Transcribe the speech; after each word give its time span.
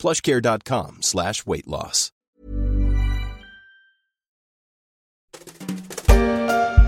plushcare.com 0.00 0.96
slash 1.02 1.44
weight 1.46 1.66
loss. 1.66 2.12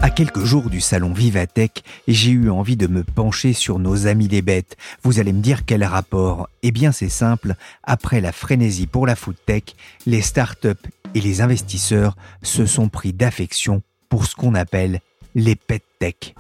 À 0.01 0.11
quelques 0.11 0.45
jours 0.45 0.69
du 0.69 0.81
salon 0.81 1.13
Vivatech, 1.13 1.85
j'ai 2.09 2.31
eu 2.31 2.51
envie 2.51 2.77
de 2.77 2.87
me 2.87 3.05
pencher 3.05 3.53
sur 3.53 3.79
nos 3.79 4.07
amis 4.07 4.29
les 4.29 4.43
bêtes. 4.43 4.77
Vous 5.05 5.21
allez 5.21 5.33
me 5.33 5.43
dire 5.43 5.65
quel 5.65 5.85
rapport 5.85 6.49
Eh 6.63 6.73
bien 6.73 6.91
c'est 6.91 7.09
simple, 7.09 7.55
après 7.85 8.21
la 8.21 8.33
frénésie 8.33 8.87
pour 8.87 9.07
la 9.07 9.15
tech, 9.47 9.63
les 10.07 10.23
startups 10.23 10.89
et 11.15 11.21
les 11.21 11.41
investisseurs 11.41 12.17
se 12.43 12.67
sont 12.67 12.89
pris 12.89 13.13
d'affection 13.13 13.83
pour 14.09 14.25
ce 14.25 14.35
qu'on 14.35 14.55
appelle 14.55 15.01
les 15.35 15.55
pet 15.55 15.83
tech. 15.99 16.35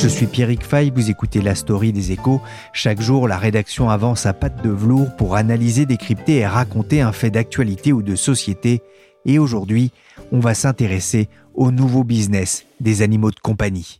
Je 0.00 0.06
suis 0.06 0.28
Pierrick 0.28 0.62
Fay, 0.62 0.92
vous 0.94 1.10
écoutez 1.10 1.40
La 1.40 1.56
Story 1.56 1.92
des 1.92 2.12
Échos. 2.12 2.40
Chaque 2.72 3.00
jour, 3.00 3.26
la 3.26 3.36
rédaction 3.36 3.90
avance 3.90 4.26
à 4.26 4.32
patte 4.32 4.62
de 4.62 4.70
velours 4.70 5.10
pour 5.16 5.34
analyser, 5.34 5.86
décrypter 5.86 6.36
et 6.36 6.46
raconter 6.46 7.00
un 7.00 7.10
fait 7.10 7.30
d'actualité 7.30 7.92
ou 7.92 8.00
de 8.00 8.14
société. 8.14 8.80
Et 9.26 9.40
aujourd'hui, 9.40 9.90
on 10.30 10.38
va 10.38 10.54
s'intéresser 10.54 11.28
au 11.52 11.72
nouveau 11.72 12.04
business 12.04 12.64
des 12.78 13.02
animaux 13.02 13.32
de 13.32 13.40
compagnie. 13.40 13.98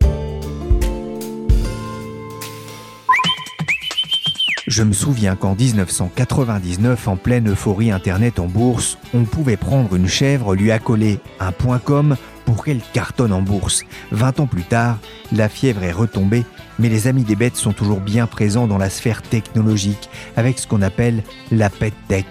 Je 4.69 4.85
me 4.85 4.93
souviens 4.93 5.35
qu'en 5.35 5.57
1999, 5.57 7.09
en 7.09 7.17
pleine 7.17 7.51
euphorie 7.51 7.91
Internet 7.91 8.39
en 8.39 8.47
bourse, 8.47 8.99
on 9.15 9.25
pouvait 9.25 9.57
prendre 9.57 9.97
une 9.97 10.07
chèvre, 10.07 10.55
lui 10.55 10.71
accoler 10.71 11.19
un 11.41 11.51
.com 11.79 12.17
pour 12.49 12.65
qu'elle 12.65 12.81
cartonne 12.95 13.35
en 13.35 13.43
bourse. 13.43 13.85
20 14.11 14.41
ans 14.41 14.47
plus 14.47 14.63
tard, 14.63 14.97
la 15.33 15.51
fièvre 15.51 15.83
est 15.83 15.93
retombée, 15.93 16.47
mais 16.79 16.89
les 16.89 17.07
amis 17.07 17.25
des 17.25 17.37
bêtes 17.37 17.57
sont 17.57 17.75
toujours 17.75 18.01
bien 18.01 18.27
présents 18.27 18.67
dans 18.67 18.79
la 18.79 18.89
sphère 18.89 19.21
technologique, 19.21 20.09
avec 20.35 20.59
ce 20.59 20.67
qu'on 20.67 20.81
appelle 20.81 21.23
la 21.53 21.69
pet 21.69 21.93
tech, 22.09 22.25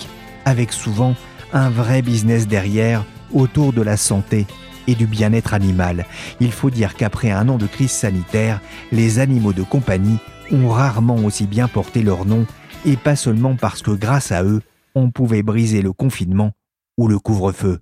avec 0.44 0.74
souvent 0.74 1.14
un 1.54 1.70
vrai 1.70 2.02
business 2.02 2.48
derrière 2.48 3.06
autour 3.32 3.74
de 3.74 3.84
la 3.84 3.96
santé 3.96 4.48
et 4.88 4.96
du 4.96 5.06
bien-être 5.06 5.54
animal. 5.54 6.08
Il 6.40 6.52
faut 6.52 6.72
dire 6.72 6.96
qu'après 6.96 7.30
un 7.30 7.48
an 7.48 7.60
de 7.60 7.68
crise 7.68 7.92
sanitaire, 7.92 8.60
les 8.92 9.20
animaux 9.20 9.54
de 9.54 9.62
compagnie 9.62 10.18
ont 10.52 10.70
rarement 10.70 11.18
aussi 11.18 11.46
bien 11.46 11.68
porté 11.68 12.02
leur 12.02 12.26
nom, 12.26 12.48
et 12.88 12.98
pas 12.98 13.16
seulement 13.16 13.56
parce 13.56 13.84
que 13.84 13.92
grâce 13.92 14.32
à 14.32 14.44
eux, 14.44 14.64
on 14.96 15.12
pouvait 15.12 15.44
briser 15.44 15.84
le 15.84 15.94
confinement 15.94 16.54
ou 16.98 17.08
le 17.08 17.20
couvre-feu. 17.20 17.82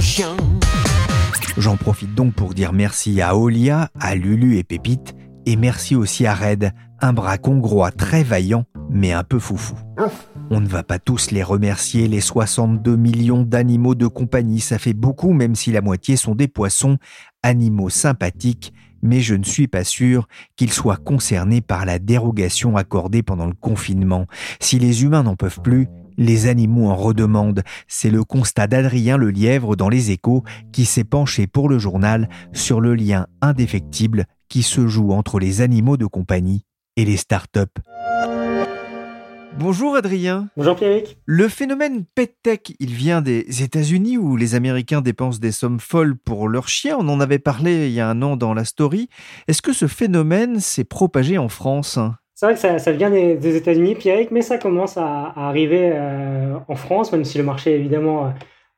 Je. 0.00 0.36
J'en 1.60 1.76
profite 1.76 2.14
donc 2.14 2.34
pour 2.34 2.54
dire 2.54 2.72
merci 2.72 3.20
à 3.20 3.36
Olia, 3.36 3.90
à 3.98 4.14
Lulu 4.14 4.56
et 4.56 4.64
Pépite, 4.64 5.14
et 5.46 5.56
merci 5.56 5.94
aussi 5.94 6.26
à 6.26 6.34
Red, 6.34 6.72
un 7.00 7.12
braque 7.12 7.46
hongrois 7.48 7.90
très 7.90 8.22
vaillant, 8.22 8.64
mais 8.90 9.12
un 9.12 9.24
peu 9.24 9.38
foufou. 9.38 9.74
On 10.50 10.60
ne 10.60 10.68
va 10.68 10.82
pas 10.82 10.98
tous 10.98 11.30
les 11.30 11.42
remercier, 11.42 12.08
les 12.08 12.20
62 12.20 12.96
millions 12.96 13.42
d'animaux 13.42 13.94
de 13.94 14.06
compagnie, 14.06 14.60
ça 14.60 14.78
fait 14.78 14.94
beaucoup 14.94 15.32
même 15.32 15.54
si 15.54 15.72
la 15.72 15.80
moitié 15.80 16.16
sont 16.16 16.34
des 16.34 16.48
poissons, 16.48 16.98
animaux 17.42 17.90
sympathiques, 17.90 18.72
mais 19.02 19.20
je 19.20 19.34
ne 19.34 19.44
suis 19.44 19.68
pas 19.68 19.84
sûr 19.84 20.28
qu'ils 20.56 20.72
soient 20.72 20.96
concernés 20.96 21.60
par 21.60 21.84
la 21.84 21.98
dérogation 21.98 22.76
accordée 22.76 23.22
pendant 23.22 23.46
le 23.46 23.54
confinement. 23.54 24.26
Si 24.60 24.78
les 24.78 25.04
humains 25.04 25.22
n'en 25.22 25.36
peuvent 25.36 25.60
plus, 25.62 25.88
les 26.16 26.46
animaux 26.46 26.88
en 26.88 26.96
redemandent. 26.96 27.62
C'est 27.88 28.10
le 28.10 28.24
constat 28.24 28.66
d'Adrien 28.66 29.16
Le 29.16 29.30
Lièvre 29.30 29.76
dans 29.76 29.88
Les 29.88 30.10
Échos 30.10 30.44
qui 30.72 30.84
s'est 30.84 31.04
penché 31.04 31.46
pour 31.46 31.68
le 31.68 31.78
journal 31.78 32.28
sur 32.52 32.80
le 32.80 32.94
lien 32.94 33.26
indéfectible 33.40 34.26
qui 34.48 34.62
se 34.62 34.86
joue 34.86 35.12
entre 35.12 35.38
les 35.38 35.60
animaux 35.60 35.96
de 35.96 36.06
compagnie 36.06 36.64
et 36.96 37.04
les 37.04 37.16
startups. 37.16 37.80
Bonjour 39.58 39.96
Adrien. 39.96 40.48
Bonjour 40.56 40.76
Pierrick. 40.76 41.18
Le 41.26 41.48
phénomène 41.48 42.04
pet 42.14 42.34
tech, 42.42 42.60
il 42.78 42.94
vient 42.94 43.20
des 43.20 43.62
États-Unis 43.62 44.16
où 44.16 44.36
les 44.36 44.54
Américains 44.54 45.02
dépensent 45.02 45.40
des 45.40 45.52
sommes 45.52 45.80
folles 45.80 46.16
pour 46.16 46.48
leurs 46.48 46.68
chiens. 46.68 46.96
On 46.98 47.08
en 47.08 47.20
avait 47.20 47.38
parlé 47.38 47.88
il 47.88 47.92
y 47.92 48.00
a 48.00 48.08
un 48.08 48.22
an 48.22 48.36
dans 48.36 48.54
la 48.54 48.64
story. 48.64 49.08
Est-ce 49.48 49.60
que 49.60 49.72
ce 49.72 49.86
phénomène 49.86 50.60
s'est 50.60 50.84
propagé 50.84 51.36
en 51.36 51.48
France? 51.48 51.98
C'est 52.40 52.46
vrai 52.46 52.54
que 52.54 52.78
ça, 52.78 52.92
vient 52.92 53.10
des, 53.10 53.56
États-Unis, 53.56 53.96
Pierrick, 53.96 54.30
mais 54.30 54.40
ça 54.40 54.56
commence 54.56 54.96
à, 54.96 55.34
arriver 55.36 55.90
euh, 55.92 56.54
en 56.68 56.74
France, 56.74 57.12
même 57.12 57.26
si 57.26 57.36
le 57.36 57.44
marché 57.44 57.72
est 57.72 57.78
évidemment 57.78 58.32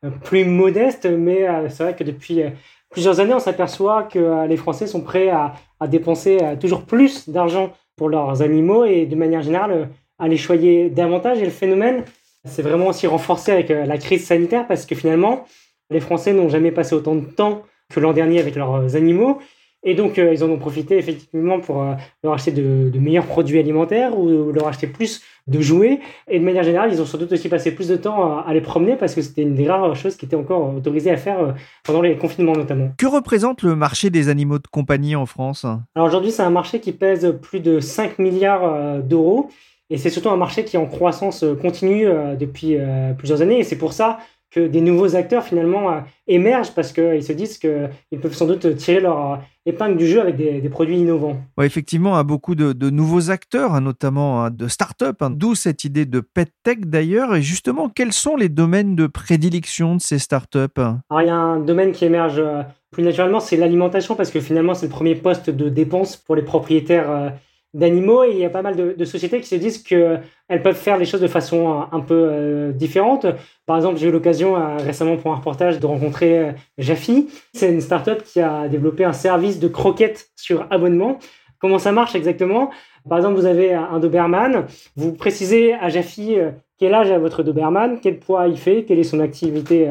euh, 0.05 0.11
plus 0.25 0.45
modeste. 0.45 1.06
Mais 1.06 1.49
euh, 1.49 1.69
c'est 1.69 1.84
vrai 1.84 1.95
que 1.95 2.03
depuis 2.03 2.43
plusieurs 2.91 3.21
années, 3.21 3.34
on 3.34 3.39
s'aperçoit 3.39 4.03
que 4.03 4.49
les 4.49 4.56
Français 4.56 4.89
sont 4.89 5.00
prêts 5.00 5.28
à, 5.28 5.53
à 5.78 5.87
dépenser 5.87 6.39
toujours 6.61 6.83
plus 6.83 7.28
d'argent 7.28 7.73
pour 7.95 8.09
leurs 8.09 8.43
animaux 8.43 8.84
et 8.84 9.06
de 9.06 9.15
manière 9.15 9.43
générale 9.43 9.91
à 10.19 10.27
les 10.27 10.39
choyer 10.39 10.91
davantage. 10.91 11.39
Et 11.39 11.44
le 11.44 11.53
phénomène 11.53 12.03
s'est 12.44 12.62
vraiment 12.62 12.89
aussi 12.89 13.06
renforcé 13.06 13.53
avec 13.53 13.69
la 13.69 13.97
crise 13.97 14.27
sanitaire 14.27 14.67
parce 14.67 14.87
que 14.87 14.97
finalement, 14.97 15.44
les 15.89 16.00
Français 16.00 16.33
n'ont 16.33 16.49
jamais 16.49 16.73
passé 16.73 16.97
autant 16.97 17.15
de 17.15 17.27
temps 17.27 17.62
que 17.94 18.00
l'an 18.00 18.12
dernier 18.12 18.41
avec 18.41 18.56
leurs 18.56 18.97
animaux. 18.97 19.39
Et 19.84 19.94
donc, 19.94 20.19
euh, 20.19 20.32
ils 20.32 20.44
en 20.44 20.50
ont 20.50 20.59
profité 20.59 20.97
effectivement 20.97 21.59
pour 21.59 21.82
euh, 21.82 21.94
leur 22.22 22.34
acheter 22.34 22.53
de, 22.53 22.91
meilleurs 22.98 23.26
produits 23.26 23.59
alimentaires 23.59 24.16
ou 24.16 24.53
leur 24.53 24.69
acheter 24.69 24.87
plus 24.87 25.22
de 25.48 25.60
jouets. 25.60 25.98
Et 26.28 26.38
de 26.38 26.44
manière 26.44 26.62
générale, 26.62 26.91
ils 26.93 27.03
ont 27.03 27.04
sans 27.04 27.19
doute 27.19 27.32
aussi 27.32 27.48
passé 27.48 27.75
plus 27.75 27.88
de 27.88 27.97
temps 27.97 28.38
à, 28.38 28.54
les 28.54 28.60
promener 28.60 28.94
parce 28.94 29.15
que 29.15 29.22
c'était 29.22 29.43
une 29.43 29.56
des 29.56 29.69
rares 29.69 29.97
choses 29.97 30.16
qui 30.16 30.26
était 30.26 30.37
encore 30.37 30.76
autorisée 30.76 31.10
à 31.10 31.16
faire 31.16 31.41
euh, 31.41 31.53
pendant 31.82 32.00
les 32.00 32.16
confinements 32.16 32.53
notamment. 32.53 32.91
Que 32.97 33.06
représente 33.06 33.62
le 33.62 33.75
marché 33.75 34.10
des 34.10 34.28
animaux 34.28 34.59
de 34.59 34.69
compagnie 34.69 35.16
en 35.16 35.26
France? 35.26 35.66
Alors 35.97 36.06
aujourd'hui, 36.06 36.31
c'est 36.31 36.44
un 36.44 36.50
marché 36.50 36.78
qui 36.78 36.93
pèse 36.93 37.37
plus 37.43 37.59
de 37.59 37.81
5 37.81 38.20
milliards 38.20 39.03
d'euros. 39.03 39.49
Et 39.91 39.99
c'est 39.99 40.10
surtout 40.10 40.31
un 40.31 40.37
marché 40.37 40.64
qui 40.64 40.76
est 40.76 40.78
en 40.78 40.87
croissance 40.87 41.44
continue 41.60 42.06
depuis 42.38 42.78
plusieurs 43.19 43.43
années. 43.43 43.59
Et 43.59 43.62
c'est 43.62 43.76
pour 43.76 43.93
ça 43.93 44.19
que 44.52 44.66
des 44.66 44.82
nouveaux 44.82 45.16
acteurs 45.16 45.44
finalement 45.44 45.90
euh, 45.90 46.00
émergent 46.26 46.72
parce 46.74 46.92
qu'ils 46.92 47.24
se 47.24 47.32
disent 47.32 47.58
qu'ils 47.58 48.20
peuvent 48.20 48.34
sans 48.34 48.46
doute 48.46 48.76
tirer 48.76 49.00
leur 49.00 49.32
euh, 49.32 49.36
épingle 49.64 49.96
du 49.96 50.06
jeu 50.06 50.20
avec 50.20 50.36
des, 50.36 50.68
produits 50.68 50.98
innovants. 50.98 51.40
Ouais, 51.56 51.66
effectivement, 51.66 52.16
à 52.16 52.22
beaucoup 52.22 52.54
de, 52.54 52.90
nouveaux 52.90 53.30
acteurs, 53.30 53.74
hein, 53.74 53.80
notamment 53.80 54.44
hein, 54.44 54.50
de 54.50 54.68
start-up, 54.68 55.22
hein, 55.22 55.30
d'où 55.30 55.54
cette 55.54 55.84
idée 55.84 56.04
de 56.04 56.20
pet 56.20 56.52
tech 56.62 56.78
d'ailleurs. 56.80 57.34
Et 57.34 57.42
justement, 57.42 57.88
quels 57.88 58.12
sont 58.12 58.36
les 58.36 58.50
domaines 58.50 58.94
de 58.94 59.06
prédilection 59.06 59.96
de 59.96 60.02
ces 60.02 60.18
start-up? 60.18 60.78
Alors, 60.78 61.22
il 61.22 61.26
y 61.26 61.30
a 61.30 61.34
un 61.34 61.60
domaine 61.60 61.92
qui 61.92 62.04
émerge 62.04 62.38
euh, 62.38 62.62
plus 62.90 63.02
naturellement, 63.02 63.40
c'est 63.40 63.56
l'alimentation 63.56 64.14
parce 64.14 64.30
que 64.30 64.40
finalement, 64.40 64.74
c'est 64.74 64.86
le 64.86 64.92
premier 64.92 65.14
poste 65.14 65.48
de 65.48 65.70
dépense 65.70 66.16
pour 66.16 66.36
les 66.36 66.42
propriétaires 66.42 67.32
d'animaux 67.75 68.25
et 68.25 68.31
il 68.33 68.38
y 68.38 68.44
a 68.44 68.50
pas 68.50 68.62
mal 68.62 68.77
de, 68.77 69.05
sociétés 69.05 69.41
qui 69.41 69.49
se 69.49 69.55
disent 69.55 69.83
qu'elles 69.83 70.62
peuvent 70.62 70.77
faire 70.77 70.99
les 70.99 71.05
choses 71.05 71.20
de 71.20 71.26
façon 71.26 71.85
un, 71.91 72.00
peu 72.00 72.29
euh, 72.31 72.73
différente. 72.73 73.26
Par 73.67 73.76
exemple, 73.76 73.99
j'ai 73.99 74.08
eu 74.08 74.11
l'occasion 74.11 74.56
euh, 74.56 74.76
récemment 74.76 75.17
pour 75.17 75.32
un 75.32 75.37
reportage 75.37 75.81
de 75.81 75.87
rencontrer 75.87 76.38
euh, 76.38 76.52
Jaffi. 76.79 77.29
C'est 77.55 77.73
une 77.73 77.81
startup 77.81 78.23
qui 78.25 78.41
a 78.41 78.69
développé 78.69 79.05
un 79.05 79.14
service 79.14 79.58
de 79.58 79.69
croquettes 79.69 80.31
sur 80.37 80.67
abonnement. 80.70 81.19
Comment 81.58 81.79
ça 81.79 81.93
marche 81.93 82.14
exactement? 82.14 82.70
Par 83.08 83.19
exemple, 83.19 83.37
vous 83.37 83.46
avez 83.46 83.73
un 83.73 83.99
Doberman, 83.99 84.67
vous 84.96 85.12
précisez 85.12 85.75
à 85.75 85.88
Jaffi 85.88 86.37
quel 86.79 86.94
âge 86.94 87.11
a 87.11 87.19
votre 87.19 87.43
Doberman, 87.43 87.99
quel 88.00 88.19
poids 88.19 88.49
il 88.49 88.56
fait, 88.56 88.85
quelle 88.85 88.99
est 88.99 89.05
son 89.05 89.20
activité 89.20 89.88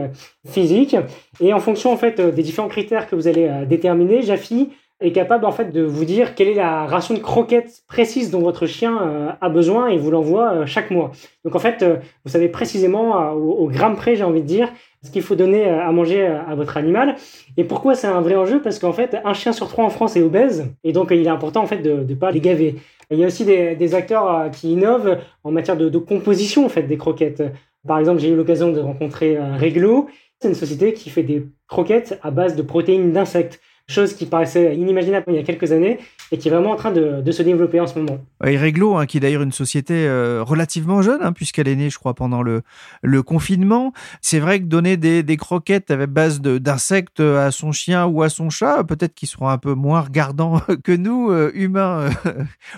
physique, 0.47 0.95
et 1.41 1.53
en 1.53 1.59
fonction 1.59 1.91
en 1.91 1.97
fait 1.97 2.21
des 2.21 2.43
différents 2.43 2.69
critères 2.69 3.09
que 3.09 3.15
vous 3.15 3.27
allez 3.27 3.49
déterminer, 3.67 4.21
Jaffi 4.21 4.69
est 5.01 5.11
capable 5.11 5.45
en 5.45 5.51
fait 5.51 5.71
de 5.71 5.81
vous 5.81 6.05
dire 6.05 6.35
quelle 6.35 6.47
est 6.47 6.53
la 6.53 6.85
ration 6.85 7.13
de 7.15 7.19
croquettes 7.19 7.83
précise 7.87 8.29
dont 8.29 8.41
votre 8.41 8.67
chien 8.67 9.01
euh, 9.01 9.31
a 9.41 9.49
besoin 9.49 9.87
et 9.87 9.97
vous 9.97 10.11
l'envoie 10.11 10.53
euh, 10.53 10.65
chaque 10.65 10.91
mois. 10.91 11.11
Donc 11.43 11.55
en 11.55 11.59
fait, 11.59 11.81
euh, 11.81 11.97
vous 12.23 12.31
savez 12.31 12.47
précisément 12.47 13.31
au, 13.31 13.67
gramme 13.67 13.95
près, 13.95 14.15
j'ai 14.15 14.23
envie 14.23 14.41
de 14.41 14.47
dire, 14.47 14.71
ce 15.03 15.09
qu'il 15.09 15.23
faut 15.23 15.35
donner 15.35 15.65
à 15.65 15.91
manger 15.91 16.27
à 16.27 16.53
votre 16.53 16.77
animal. 16.77 17.15
Et 17.57 17.63
pourquoi 17.63 17.95
c'est 17.95 18.07
un 18.07 18.21
vrai 18.21 18.35
enjeu? 18.35 18.61
Parce 18.61 18.77
qu'en 18.77 18.93
fait, 18.93 19.17
un 19.25 19.33
chien 19.33 19.51
sur 19.51 19.67
trois 19.67 19.83
en 19.83 19.89
France 19.89 20.15
est 20.15 20.21
obèse, 20.21 20.67
et 20.83 20.91
donc 20.91 21.07
il 21.09 21.25
est 21.25 21.29
important 21.29 21.63
en 21.63 21.65
fait 21.65 21.79
de 21.79 22.05
ne 22.07 22.15
pas 22.15 22.29
les 22.29 22.39
gaver. 22.39 22.75
il 23.09 23.17
y 23.17 23.23
a 23.23 23.27
aussi 23.27 23.43
des, 23.43 23.95
acteurs 23.95 24.51
qui 24.51 24.73
innovent 24.73 25.17
en 25.43 25.51
matière 25.51 25.75
de, 25.75 25.89
de, 25.89 25.97
composition 25.97 26.65
en 26.65 26.69
fait 26.69 26.83
des 26.83 26.97
croquettes. 26.97 27.41
Par 27.87 27.97
exemple, 27.97 28.19
j'ai 28.19 28.29
eu 28.29 28.35
l'occasion 28.35 28.71
de 28.71 28.79
rencontrer 28.79 29.39
Reglo. 29.59 30.07
C'est 30.39 30.49
une 30.49 30.55
société 30.55 30.93
qui 30.93 31.09
fait 31.09 31.23
des 31.23 31.47
croquettes 31.67 32.19
à 32.21 32.29
base 32.29 32.55
de 32.55 32.61
protéines 32.61 33.11
d'insectes 33.11 33.59
chose 33.91 34.13
qui 34.13 34.25
paraissait 34.25 34.75
inimaginable 34.75 35.25
il 35.27 35.35
y 35.35 35.39
a 35.39 35.43
quelques 35.43 35.71
années 35.71 35.99
et 36.31 36.37
qui 36.37 36.47
est 36.47 36.51
vraiment 36.51 36.71
en 36.71 36.75
train 36.75 36.91
de, 36.91 37.31
se 37.31 37.43
développer 37.43 37.79
en 37.79 37.87
ce 37.87 37.99
moment. 37.99 38.19
Et 38.45 38.57
Reglo, 38.57 38.95
hein, 38.95 39.05
qui 39.05 39.17
est 39.17 39.19
d'ailleurs 39.19 39.41
une 39.41 39.51
société 39.51 40.05
euh, 40.07 40.43
relativement 40.43 41.01
jeune, 41.01 41.19
hein, 41.21 41.33
puisqu'elle 41.33 41.67
est 41.67 41.75
née, 41.75 41.89
je 41.89 41.97
crois, 41.97 42.13
pendant 42.13 42.41
le, 42.41 42.61
le 43.01 43.23
confinement. 43.23 43.93
C'est 44.21 44.39
vrai 44.39 44.59
que 44.59 44.65
donner 44.65 44.97
des, 44.97 45.23
des 45.23 45.37
croquettes 45.37 45.91
avec 45.91 46.09
base 46.09 46.41
d'insectes 46.41 47.19
à 47.19 47.51
son 47.51 47.71
chien 47.71 48.05
ou 48.05 48.23
à 48.23 48.29
son 48.29 48.49
chat, 48.49 48.83
peut-être 48.83 49.13
qu'ils 49.13 49.27
seront 49.27 49.49
un 49.49 49.57
peu 49.57 49.73
moins 49.73 50.01
regardants 50.01 50.61
que 50.83 50.91
nous, 50.93 51.31
euh, 51.31 51.51
humains, 51.53 52.09
euh, 52.25 52.31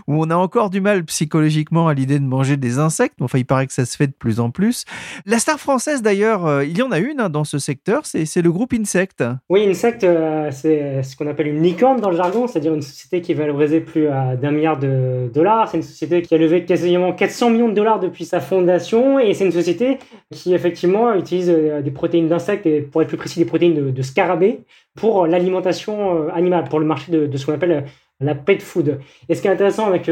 où 0.08 0.22
on 0.24 0.30
a 0.30 0.36
encore 0.36 0.70
du 0.70 0.82
mal 0.82 1.04
psychologiquement 1.06 1.88
à 1.88 1.94
l'idée 1.94 2.20
de 2.20 2.26
manger 2.26 2.58
des 2.58 2.80
insectes. 2.80 3.22
Enfin, 3.22 3.38
il 3.38 3.46
paraît 3.46 3.68
que 3.68 3.74
ça 3.74 3.86
se 3.86 3.96
fait 3.96 4.08
de 4.08 4.14
plus 4.14 4.40
en 4.40 4.50
plus. 4.50 4.86
La 5.26 5.40
star 5.40 5.60
française, 5.60 6.02
d'ailleurs, 6.02 6.64
il 6.64 6.78
y 6.78 6.82
en 6.82 6.92
a 6.92 7.00
une 7.00 7.20
hein, 7.20 7.30
dans 7.30 7.44
ce 7.44 7.60
secteur, 7.60 8.06
c'est 8.06 8.42
le 8.42 8.52
groupe 8.52 8.74
Insect. 8.74 9.24
Oui, 9.50 9.68
Insect, 9.68 10.06
c'est 10.52 11.03
ce 11.04 11.16
qu'on 11.16 11.28
appelle 11.28 11.48
une 11.48 11.62
licorne 11.62 12.00
dans 12.00 12.10
le 12.10 12.18
jargon, 12.18 12.48
c'est-à-dire 12.48 12.74
une 12.74 12.82
société 12.82 13.22
qui 13.22 13.32
est 13.34 13.36
valorisée 13.36 13.82
plus 13.82 14.08
d'un 14.08 14.52
milliard 14.52 14.80
de 14.80 15.30
dollars. 15.34 15.70
C'est 15.70 15.78
une 15.78 15.84
société 15.84 16.22
qui 16.22 16.34
a 16.34 16.38
levé 16.38 16.66
quasiment 16.66 17.14
400 17.14 17.50
millions 17.50 17.70
de 17.70 17.74
dollars 17.74 18.00
depuis 18.00 18.26
sa 18.26 18.40
fondation 18.40 19.20
et 19.20 19.34
c'est 19.34 19.46
une 19.46 19.52
société 19.52 20.00
qui 20.32 20.54
effectivement 20.54 21.14
utilise 21.14 21.50
euh, 21.50 21.82
des 21.82 21.92
protéines 21.92 22.28
d'insectes 22.28 22.66
et 22.66 22.82
pour 22.82 23.02
être 23.02 23.08
plus 23.08 23.18
précis 23.18 23.40
des 23.40 23.46
protéines 23.46 23.92
de, 23.92 24.02
scarabées 24.02 24.62
pour 24.96 25.28
l'alimentation 25.28 26.28
euh, 26.28 26.30
animale, 26.34 26.66
pour 26.66 26.80
le 26.80 26.86
marché 26.86 27.12
de, 27.12 27.38
ce 27.38 27.46
qu'on 27.46 27.54
appelle 27.54 27.72
euh, 27.72 27.82
la 28.20 28.36
pet 28.36 28.62
food. 28.62 29.00
Et 29.30 29.36
ce 29.36 29.42
qui 29.42 29.48
est 29.48 29.52
intéressant 29.52 29.88
avec 29.88 30.10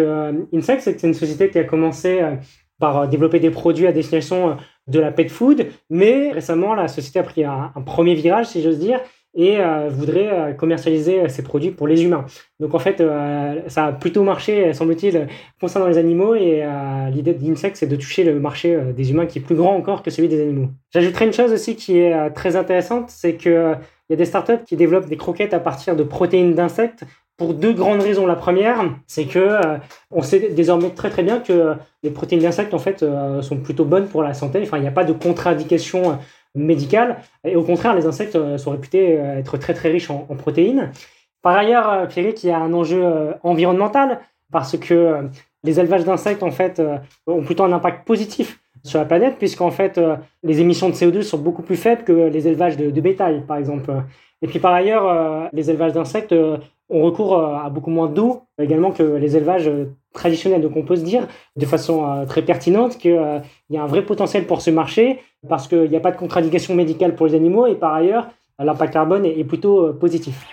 Insect, 0.53 0.81
c'est 0.81 0.93
que 0.95 0.99
c'est 0.99 1.07
une 1.07 1.13
société 1.13 1.49
qui 1.49 1.59
a 1.59 1.63
commencé 1.63 2.19
par 2.77 3.07
développer 3.07 3.39
des 3.39 3.51
produits 3.51 3.87
à 3.87 3.93
destination 3.93 4.57
de 4.87 4.99
la 4.99 5.11
pet 5.11 5.29
food, 5.29 5.67
mais 5.89 6.31
récemment 6.31 6.73
la 6.73 6.89
société 6.89 7.19
a 7.19 7.23
pris 7.23 7.45
un 7.45 7.71
premier 7.85 8.15
virage, 8.15 8.47
si 8.47 8.61
j'ose 8.61 8.79
dire, 8.79 8.99
et 9.33 9.59
euh, 9.59 9.87
voudrait 9.89 10.29
euh, 10.29 10.53
commercialiser 10.53 11.29
ses 11.29 11.41
produits 11.41 11.71
pour 11.71 11.87
les 11.87 12.03
humains. 12.03 12.25
Donc 12.59 12.73
en 12.73 12.79
fait, 12.79 12.99
euh, 12.99 13.61
ça 13.67 13.85
a 13.85 13.91
plutôt 13.93 14.23
marché, 14.23 14.73
semble-t-il, 14.73 15.27
concernant 15.59 15.87
les 15.87 15.97
animaux 15.97 16.35
et 16.35 16.63
l'idée 17.11 17.33
d'Insect, 17.33 17.77
c'est 17.77 17.87
de 17.87 17.95
toucher 17.95 18.23
le 18.23 18.39
marché 18.39 18.77
des 18.95 19.11
humains 19.11 19.25
qui 19.25 19.39
est 19.39 19.41
plus 19.41 19.55
grand 19.55 19.75
encore 19.75 20.03
que 20.03 20.11
celui 20.11 20.27
des 20.27 20.41
animaux. 20.41 20.69
J'ajouterai 20.93 21.25
une 21.25 21.33
chose 21.33 21.53
aussi 21.53 21.75
qui 21.75 21.97
est 21.97 22.31
très 22.31 22.55
intéressante, 22.55 23.09
c'est 23.09 23.35
qu'il 23.35 23.77
y 24.09 24.13
a 24.13 24.15
des 24.15 24.25
startups 24.25 24.63
qui 24.65 24.75
développent 24.75 25.07
des 25.07 25.17
croquettes 25.17 25.53
à 25.53 25.59
partir 25.59 25.95
de 25.95 26.03
protéines 26.03 26.53
d'insectes 26.53 27.03
pour 27.37 27.53
deux 27.53 27.73
grandes 27.73 28.01
raisons. 28.01 28.27
La 28.27 28.35
première, 28.35 28.83
c'est 29.07 29.25
que 29.25 29.57
on 30.11 30.21
sait 30.21 30.49
désormais 30.49 30.89
très 30.89 31.09
très 31.09 31.23
bien 31.23 31.39
que 31.39 31.73
les 32.03 32.11
protéines 32.11 32.41
d'insectes 32.41 32.73
en 32.73 32.79
fait 32.79 33.05
sont 33.41 33.57
plutôt 33.57 33.85
bonnes 33.85 34.07
pour 34.07 34.23
la 34.23 34.33
santé. 34.33 34.59
Enfin, 34.61 34.77
il 34.77 34.81
n'y 34.81 34.87
a 34.87 34.91
pas 34.91 35.05
de 35.05 35.13
contre-indication 35.13 36.19
médicale. 36.55 37.17
Et 37.43 37.55
au 37.55 37.63
contraire, 37.63 37.95
les 37.95 38.05
insectes 38.05 38.35
euh, 38.35 38.57
sont 38.57 38.71
réputés 38.71 39.19
euh, 39.19 39.37
être 39.37 39.57
très 39.57 39.73
très 39.73 39.89
riches 39.89 40.09
en, 40.09 40.25
protéines. 40.35 40.91
Par 41.41 41.55
ailleurs, 41.55 41.89
euh, 41.89 42.05
Pierrick, 42.05 42.43
il 42.43 42.47
y 42.47 42.51
a 42.51 42.59
un 42.59 42.73
enjeu 42.73 43.33
environnemental 43.43 44.19
parce 44.51 44.77
que 44.77 45.29
les 45.63 45.79
élevages 45.79 46.03
d'insectes 46.03 46.43
en 46.43 46.51
fait 46.51 46.81
ont 47.25 47.41
plutôt 47.41 47.63
un 47.63 47.71
impact 47.71 48.05
positif 48.05 48.59
sur 48.83 48.99
la 48.99 49.05
planète 49.05 49.37
puisqu'en 49.37 49.71
fait 49.71 49.99
les 50.43 50.59
émissions 50.59 50.89
de 50.89 50.93
CO2 50.93 51.21
sont 51.21 51.37
beaucoup 51.37 51.61
plus 51.61 51.77
faibles 51.77 52.03
que 52.03 52.11
les 52.11 52.49
élevages 52.49 52.75
de, 52.75 52.91
de 52.91 53.01
bétail 53.01 53.45
par 53.47 53.55
exemple. 53.55 53.93
Et 54.41 54.47
puis 54.47 54.59
par 54.59 54.73
ailleurs, 54.73 55.49
les 55.53 55.69
élevages 55.69 55.93
d'insectes 55.93 56.33
ont 56.33 57.03
recours 57.03 57.37
à 57.37 57.69
beaucoup 57.69 57.91
moins 57.91 58.07
d'eau 58.07 58.41
également 58.59 58.91
que 58.91 59.03
les 59.03 59.37
élevages 59.37 59.69
traditionnels. 60.13 60.61
Donc 60.61 60.75
on 60.75 60.83
peut 60.83 60.95
se 60.95 61.03
dire 61.03 61.27
de 61.55 61.65
façon 61.65 62.25
très 62.27 62.41
pertinente 62.41 62.97
qu'il 62.97 63.21
y 63.69 63.77
a 63.77 63.83
un 63.83 63.87
vrai 63.87 64.03
potentiel 64.03 64.47
pour 64.47 64.61
ce 64.61 64.71
marché 64.71 65.19
parce 65.47 65.67
qu'il 65.67 65.89
n'y 65.89 65.95
a 65.95 65.99
pas 65.99 66.11
de 66.11 66.17
contre-indication 66.17 66.75
médicale 66.75 67.15
pour 67.15 67.27
les 67.27 67.35
animaux 67.35 67.67
et 67.67 67.75
par 67.75 67.93
ailleurs, 67.93 68.27
l'impact 68.59 68.93
carbone 68.93 69.25
est, 69.25 69.43
plutôt 69.43 69.87
euh, 69.87 69.93
positif. 69.93 70.47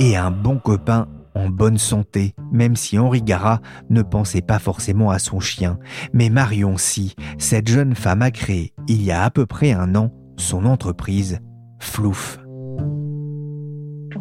Et 0.00 0.16
un 0.16 0.30
bon 0.30 0.58
copain 0.58 1.06
en 1.34 1.48
bonne 1.48 1.78
santé, 1.78 2.34
même 2.50 2.76
si 2.76 2.98
Henri 2.98 3.22
Gara 3.22 3.60
ne 3.90 4.02
pensait 4.02 4.42
pas 4.42 4.58
forcément 4.58 5.10
à 5.10 5.18
son 5.18 5.40
chien. 5.40 5.78
Mais 6.12 6.30
Marion 6.30 6.76
si, 6.76 7.14
cette 7.38 7.68
jeune 7.68 7.94
femme 7.94 8.22
a 8.22 8.30
créé, 8.30 8.72
il 8.88 9.02
y 9.02 9.12
a 9.12 9.24
à 9.24 9.30
peu 9.30 9.46
près 9.46 9.72
un 9.72 9.94
an, 9.94 10.12
son 10.36 10.64
entreprise, 10.66 11.40
Flouf 11.80 12.38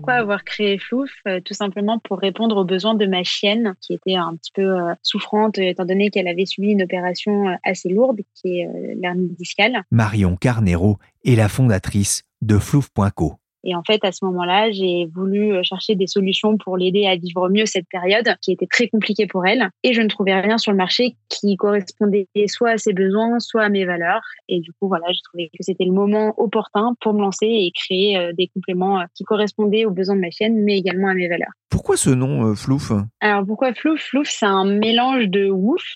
pourquoi 0.02 0.16
avoir 0.16 0.44
créé 0.44 0.80
Flouf? 0.80 1.12
Euh, 1.28 1.42
Tout 1.42 1.54
simplement 1.54 2.00
pour 2.00 2.18
répondre 2.18 2.58
aux 2.58 2.66
besoins 2.66 2.96
de 2.96 3.06
ma 3.06 3.24
chienne, 3.24 3.76
qui 3.82 3.94
était 3.94 4.16
un 4.16 4.36
petit 4.36 4.52
peu 4.52 4.64
euh, 4.64 4.96
souffrante, 5.04 5.60
étant 5.60 5.86
donné 5.86 6.10
qu'elle 6.10 6.28
avait 6.28 6.48
subi 6.48 6.70
une 6.70 6.82
opération 6.82 7.50
euh, 7.50 7.56
assez 7.64 7.90
lourde, 7.90 8.22
qui 8.34 8.62
est 8.62 8.70
l'hernie 9.00 9.30
discale. 9.38 9.84
Marion 9.92 10.38
Carnero 10.38 10.98
est 11.24 11.36
la 11.36 11.48
fondatrice 11.48 12.24
de 12.42 12.58
Flouf.co. 12.58 13.41
Et 13.64 13.76
en 13.76 13.84
fait, 13.84 14.04
à 14.04 14.12
ce 14.12 14.26
moment-là, 14.26 14.72
j'ai 14.72 15.08
voulu 15.14 15.54
euh, 15.54 15.64
chercher 15.64 15.96
des 15.96 16.08
solutions 16.08 16.58
pour 16.58 16.78
l'aider 16.78 17.06
à 17.06 17.16
vivre 17.16 17.50
mieux 17.50 17.66
cette 17.66 17.88
période 17.90 18.36
qui 18.42 18.52
était 18.52 18.68
très 18.68 18.88
compliquée 18.88 19.28
pour 19.28 19.46
elle. 19.46 19.70
Et 19.84 19.94
je 19.94 20.02
ne 20.02 20.08
trouvais 20.08 20.40
rien 20.40 20.58
sur 20.58 20.72
le 20.72 20.78
marché 20.78 21.16
qui 21.30 21.56
correspondait 21.58 22.28
soit 22.48 22.72
à 22.72 22.78
ses 22.78 22.94
besoins, 22.94 23.40
soit 23.40 23.64
à 23.64 23.70
mes 23.70 23.86
valeurs. 23.86 24.22
Et 24.50 24.60
du 24.60 24.72
coup, 24.74 24.88
voilà, 24.88 25.06
j'ai 25.12 25.22
trouvé 25.24 25.50
que 25.50 25.64
c'était 25.64 25.86
le 25.86 25.92
moment 25.92 26.34
opportun 26.38 26.96
pour 27.02 27.14
me 27.14 27.22
lancer 27.22 27.48
et 27.48 27.72
créer 27.72 28.18
euh, 28.18 28.34
des 28.34 28.48
compléments 28.48 29.00
euh, 29.00 29.06
qui 29.16 29.24
correspondaient 29.24 29.86
aux 29.86 29.92
besoins 29.92 30.16
de 30.16 30.22
ma 30.22 30.32
chaîne, 30.32 30.64
mais 30.64 30.78
également 30.78 31.08
à 31.08 31.14
mes 31.14 31.28
valeurs. 31.28 31.52
Pourquoi 31.72 31.98
ce 31.98 32.10
nom 32.10 32.54
Flouf? 32.56 32.92
Alors 33.22 33.46
pourquoi 33.46 33.74
Flouf? 33.74 34.00
Flouf, 34.00 34.28
c'est 34.30 34.46
un 34.46 34.66
mélange 34.66 35.30
de 35.30 35.50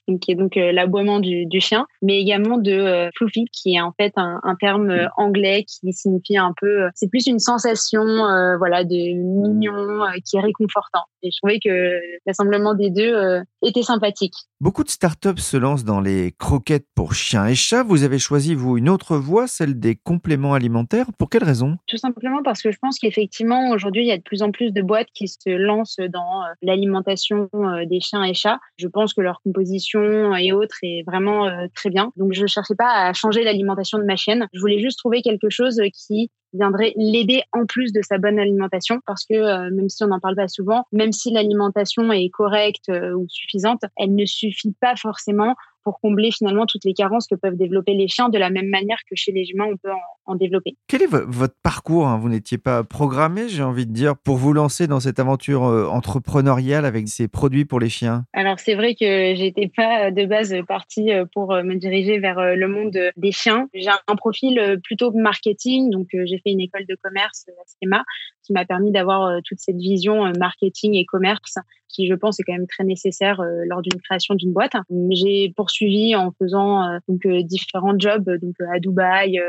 donc, 0.07 0.19
qui 0.21 0.31
est 0.31 0.35
donc 0.35 0.55
l'aboiement 0.55 1.19
du, 1.19 1.47
chien, 1.59 1.85
mais 2.01 2.19
également 2.19 2.57
de 2.57 3.09
floofy, 3.15 3.45
qui 3.51 3.75
est 3.75 3.81
en 3.81 3.91
fait 3.91 4.13
un, 4.15 4.39
terme 4.59 5.09
anglais 5.17 5.65
qui 5.65 5.91
signifie 5.93 6.37
un 6.37 6.53
peu, 6.59 6.87
c'est 6.95 7.09
plus 7.09 7.27
une 7.27 7.39
sensation 7.39 8.01
euh, 8.01 8.57
voilà 8.57 8.83
de 8.83 8.95
mignon 8.95 10.03
euh, 10.03 10.11
qui 10.25 10.37
est 10.37 10.41
réconfortant. 10.41 11.03
Et 11.21 11.29
je 11.31 11.37
trouvais 11.37 11.59
que 11.59 11.99
l'assemblement 12.25 12.73
des 12.73 12.89
deux 12.89 13.13
euh, 13.13 13.41
était 13.63 13.81
sympathique. 13.81 14.35
Beaucoup 14.61 14.85
de 14.85 14.89
startups 14.89 15.41
se 15.41 15.57
lancent 15.57 15.83
dans 15.83 15.99
les 15.99 16.31
croquettes 16.31 16.87
pour 16.95 17.13
chiens 17.13 17.45
et 17.45 17.55
chats. 17.55 17.83
Vous 17.83 18.03
avez 18.03 18.19
choisi 18.19 18.55
vous 18.55 18.77
une 18.77 18.87
autre 18.87 19.17
voie, 19.17 19.47
celle 19.47 19.77
des 19.77 19.95
compléments 19.95 20.53
alimentaires. 20.53 21.07
Pour 21.19 21.29
quelle 21.29 21.43
raison? 21.43 21.75
Tout 21.87 21.97
simplement 21.97 22.41
parce 22.41 22.61
que 22.61 22.71
je 22.71 22.77
pense 22.81 22.97
qu'effectivement 22.97 23.71
aujourd'hui 23.71 24.03
il 24.03 24.07
y 24.07 24.13
a 24.13 24.17
de 24.17 24.23
plus 24.23 24.41
en 24.41 24.51
plus 24.51 24.71
de 24.71 24.81
boîtes 24.81 25.09
qui 25.13 25.27
se 25.27 25.49
lancent 25.49 25.99
dans 25.99 26.43
l'alimentation 26.61 27.49
des 27.85 27.99
chiens 27.99 28.23
et 28.23 28.33
chats. 28.33 28.59
Je 28.77 28.87
pense 28.87 29.13
que 29.13 29.19
leur 29.19 29.41
composition 29.41 30.33
et 30.37 30.53
autres 30.53 30.77
est 30.83 31.03
vraiment 31.05 31.49
très 31.75 31.89
bien. 31.89 32.13
Donc 32.15 32.31
je 32.31 32.43
ne 32.43 32.47
cherchais 32.47 32.75
pas 32.75 33.07
à 33.07 33.11
changer 33.11 33.43
l'alimentation 33.43 33.97
de 33.97 34.05
ma 34.05 34.15
chienne. 34.15 34.47
Je 34.53 34.61
voulais 34.61 34.79
juste 34.79 34.99
trouver 34.99 35.21
quelque 35.21 35.49
chose 35.49 35.81
qui 35.93 36.31
viendrait 36.55 36.93
l'aider 36.95 37.43
en 37.53 37.65
plus 37.65 37.91
de 37.91 38.01
sa 38.01 38.17
bonne 38.17 38.39
alimentation 38.39 38.99
parce 39.05 39.25
que 39.25 39.35
euh, 39.35 39.69
même 39.71 39.89
si 39.89 40.03
on 40.03 40.07
n'en 40.07 40.19
parle 40.19 40.35
pas 40.35 40.47
souvent, 40.47 40.85
même 40.91 41.11
si 41.11 41.31
l'alimentation 41.31 42.11
est 42.11 42.29
correcte 42.29 42.89
euh, 42.89 43.13
ou 43.13 43.27
suffisante, 43.29 43.81
elle 43.97 44.15
ne 44.15 44.25
suffit 44.25 44.73
pas 44.79 44.95
forcément 44.95 45.55
pour 45.85 45.99
combler 46.01 46.31
finalement 46.31 46.65
toutes 46.65 46.83
les 46.83 46.93
carences 46.93 47.27
que 47.27 47.35
peuvent 47.35 47.55
développer 47.55 47.93
les 47.93 48.07
chiens 48.07 48.27
de 48.27 48.39
la 48.39 48.49
même 48.49 48.67
manière 48.67 48.97
que 49.09 49.15
chez 49.15 49.31
les 49.31 49.51
humains 49.51 49.67
on 49.71 49.77
peut 49.77 49.91
en, 50.25 50.35
développer. 50.35 50.75
Quel 50.87 51.03
est 51.03 51.07
votre 51.07 51.53
parcours 51.61 52.07
hein? 52.07 52.17
Vous 52.17 52.27
n'étiez 52.27 52.57
pas 52.57 52.83
programmé, 52.83 53.47
j'ai 53.47 53.61
envie 53.61 53.85
de 53.85 53.93
dire, 53.93 54.17
pour 54.17 54.37
vous 54.37 54.51
lancer 54.51 54.87
dans 54.87 54.99
cette 54.99 55.19
aventure 55.19 55.65
euh, 55.65 55.85
entrepreneuriale 55.85 56.85
avec 56.85 57.07
ces 57.07 57.27
produits 57.27 57.65
pour 57.65 57.79
les 57.79 57.89
chiens? 57.89 58.25
Alors 58.33 58.59
c'est 58.59 58.73
vrai 58.73 58.95
que 58.95 59.35
j'étais 59.35 59.67
pas 59.73 60.09
de 60.09 60.25
base 60.25 60.55
partie 60.67 61.11
euh, 61.11 61.25
pour 61.31 61.53
euh, 61.53 61.61
me 61.61 61.75
diriger 61.75 62.17
vers 62.17 62.55
le 62.55 62.67
monde 62.67 62.97
des 63.15 63.31
chiens. 63.31 63.67
J'ai 63.75 63.91
un 64.07 64.15
profil 64.15 64.79
plutôt 64.83 65.11
marketing, 65.11 65.91
donc 65.91 66.07
j'ai 66.11 66.39
fait 66.39 66.51
une 66.51 66.61
école 66.61 66.85
de 66.89 66.97
commerce 67.03 67.45
à 67.47 67.63
SEMA 67.79 68.03
qui 68.43 68.53
m'a 68.53 68.65
permis 68.65 68.91
d'avoir 68.91 69.39
toute 69.43 69.59
cette 69.59 69.77
vision 69.77 70.31
marketing 70.39 70.95
et 70.95 71.05
commerce 71.05 71.55
qui 71.87 72.07
je 72.07 72.13
pense 72.13 72.39
est 72.39 72.43
quand 72.43 72.53
même 72.53 72.67
très 72.67 72.83
nécessaire 72.83 73.41
lors 73.65 73.81
d'une 73.81 73.99
création 74.01 74.35
d'une 74.35 74.53
boîte. 74.53 74.73
J'ai 75.11 75.53
poursuivi 75.55 75.74
suivi 75.75 76.15
en 76.15 76.31
faisant 76.31 76.83
euh, 76.83 76.99
donc 77.07 77.25
euh, 77.25 77.43
différents 77.43 77.97
jobs 77.97 78.29
donc 78.41 78.55
euh, 78.61 78.65
à 78.73 78.79
Dubaï, 78.79 79.39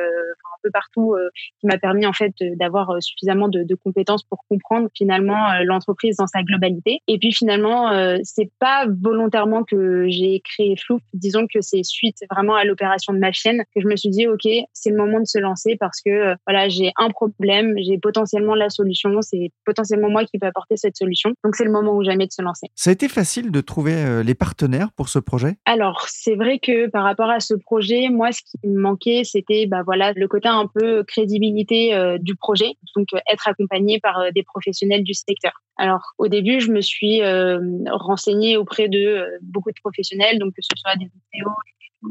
un 0.57 0.63
peu 0.63 0.71
partout, 0.71 1.15
qui 1.61 1.67
m'a 1.67 1.79
permis 1.79 2.07
en 2.07 2.13
fait 2.13 2.33
d'avoir 2.57 3.03
suffisamment 3.03 3.49
de, 3.49 3.63
de, 3.63 3.75
compétences 3.75 4.23
pour 4.25 4.45
comprendre 4.49 4.89
finalement 4.95 5.37
l'entreprise 5.65 6.17
dans 6.17 6.27
sa 6.27 6.43
globalité. 6.43 7.01
Et 7.09 7.19
puis 7.19 7.33
finalement, 7.33 7.91
c'est 8.23 8.51
pas 8.59 8.87
volontairement 8.89 9.65
que 9.65 10.07
j'ai 10.09 10.41
créé 10.41 10.77
Flouf. 10.77 11.03
Disons 11.15 11.47
que 11.47 11.61
c'est 11.61 11.83
suite 11.83 12.19
vraiment 12.31 12.55
à 12.55 12.65
l'opération 12.65 13.13
de 13.13 13.19
ma 13.19 13.33
chaîne 13.33 13.63
que 13.75 13.81
je 13.81 13.87
me 13.87 13.97
suis 13.97 14.11
dit 14.11 14.27
ok, 14.27 14.47
c'est 14.73 14.91
le 14.91 14.97
moment 14.97 15.21
de 15.21 15.27
se 15.27 15.39
lancer 15.39 15.77
parce 15.79 16.01
que 16.01 16.35
voilà 16.47 16.69
j'ai 16.69 16.93
un 16.99 17.11
problème, 17.11 17.75
j'ai 17.79 17.99
potentiellement 17.99 18.55
la 18.55 18.71
solution, 18.71 19.11
c'est 19.23 19.51
potentiellement 19.65 20.11
moi 20.11 20.25
qui 20.25 20.39
peux 20.39 20.47
apporter 20.47 20.77
cette 20.77 20.97
solution. 20.97 21.35
Donc 21.45 21.57
c'est 21.57 21.65
le 21.65 21.73
moment 21.73 21.95
ou 21.95 22.05
jamais 22.05 22.27
de 22.27 22.33
se 22.33 22.43
lancer. 22.43 22.69
Ça 22.75 22.91
a 22.91 22.93
été 22.93 23.09
facile 23.09 23.51
de 23.51 23.61
trouver 23.61 24.23
les 24.25 24.35
partenaires 24.35 24.91
pour 24.93 25.09
ce 25.09 25.19
projet? 25.19 25.57
Alors 25.65 26.07
c'est 26.09 26.35
vrai 26.35 26.59
que 26.59 26.89
par 26.89 27.05
rapport 27.05 27.31
à 27.31 27.41
ce 27.41 27.55
projet, 27.55 28.09
moi 28.11 28.33
ce 28.33 28.41
qui 28.43 28.67
me 28.69 28.81
manquait 28.81 29.23
c'était 29.25 29.67
bah 29.67 29.83
voilà 29.85 30.13
le 30.13 30.29
côté 30.29 30.49
un 30.57 30.67
peu 30.67 31.05
crédibilité 31.05 32.17
du 32.21 32.35
projet, 32.37 32.75
donc 32.95 33.09
être 33.31 33.49
accompagné 33.49 34.01
par 34.01 34.33
des 34.33 34.43
professionnels 34.43 35.03
du 35.03 35.15
secteur. 35.15 35.53
Alors 35.77 36.15
au 36.19 36.29
début, 36.29 36.61
je 36.61 36.71
me 36.71 36.81
suis 36.81 37.23
euh, 37.23 37.59
renseignée 37.91 38.57
auprès 38.57 38.89
de 38.89 39.27
beaucoup 39.43 39.71
de 39.71 39.81
professionnels, 39.81 40.39
donc 40.39 40.55
que 40.55 40.63
ce 40.63 40.71
soit 40.77 40.97
des 40.97 41.05
vidéos, 41.05 41.51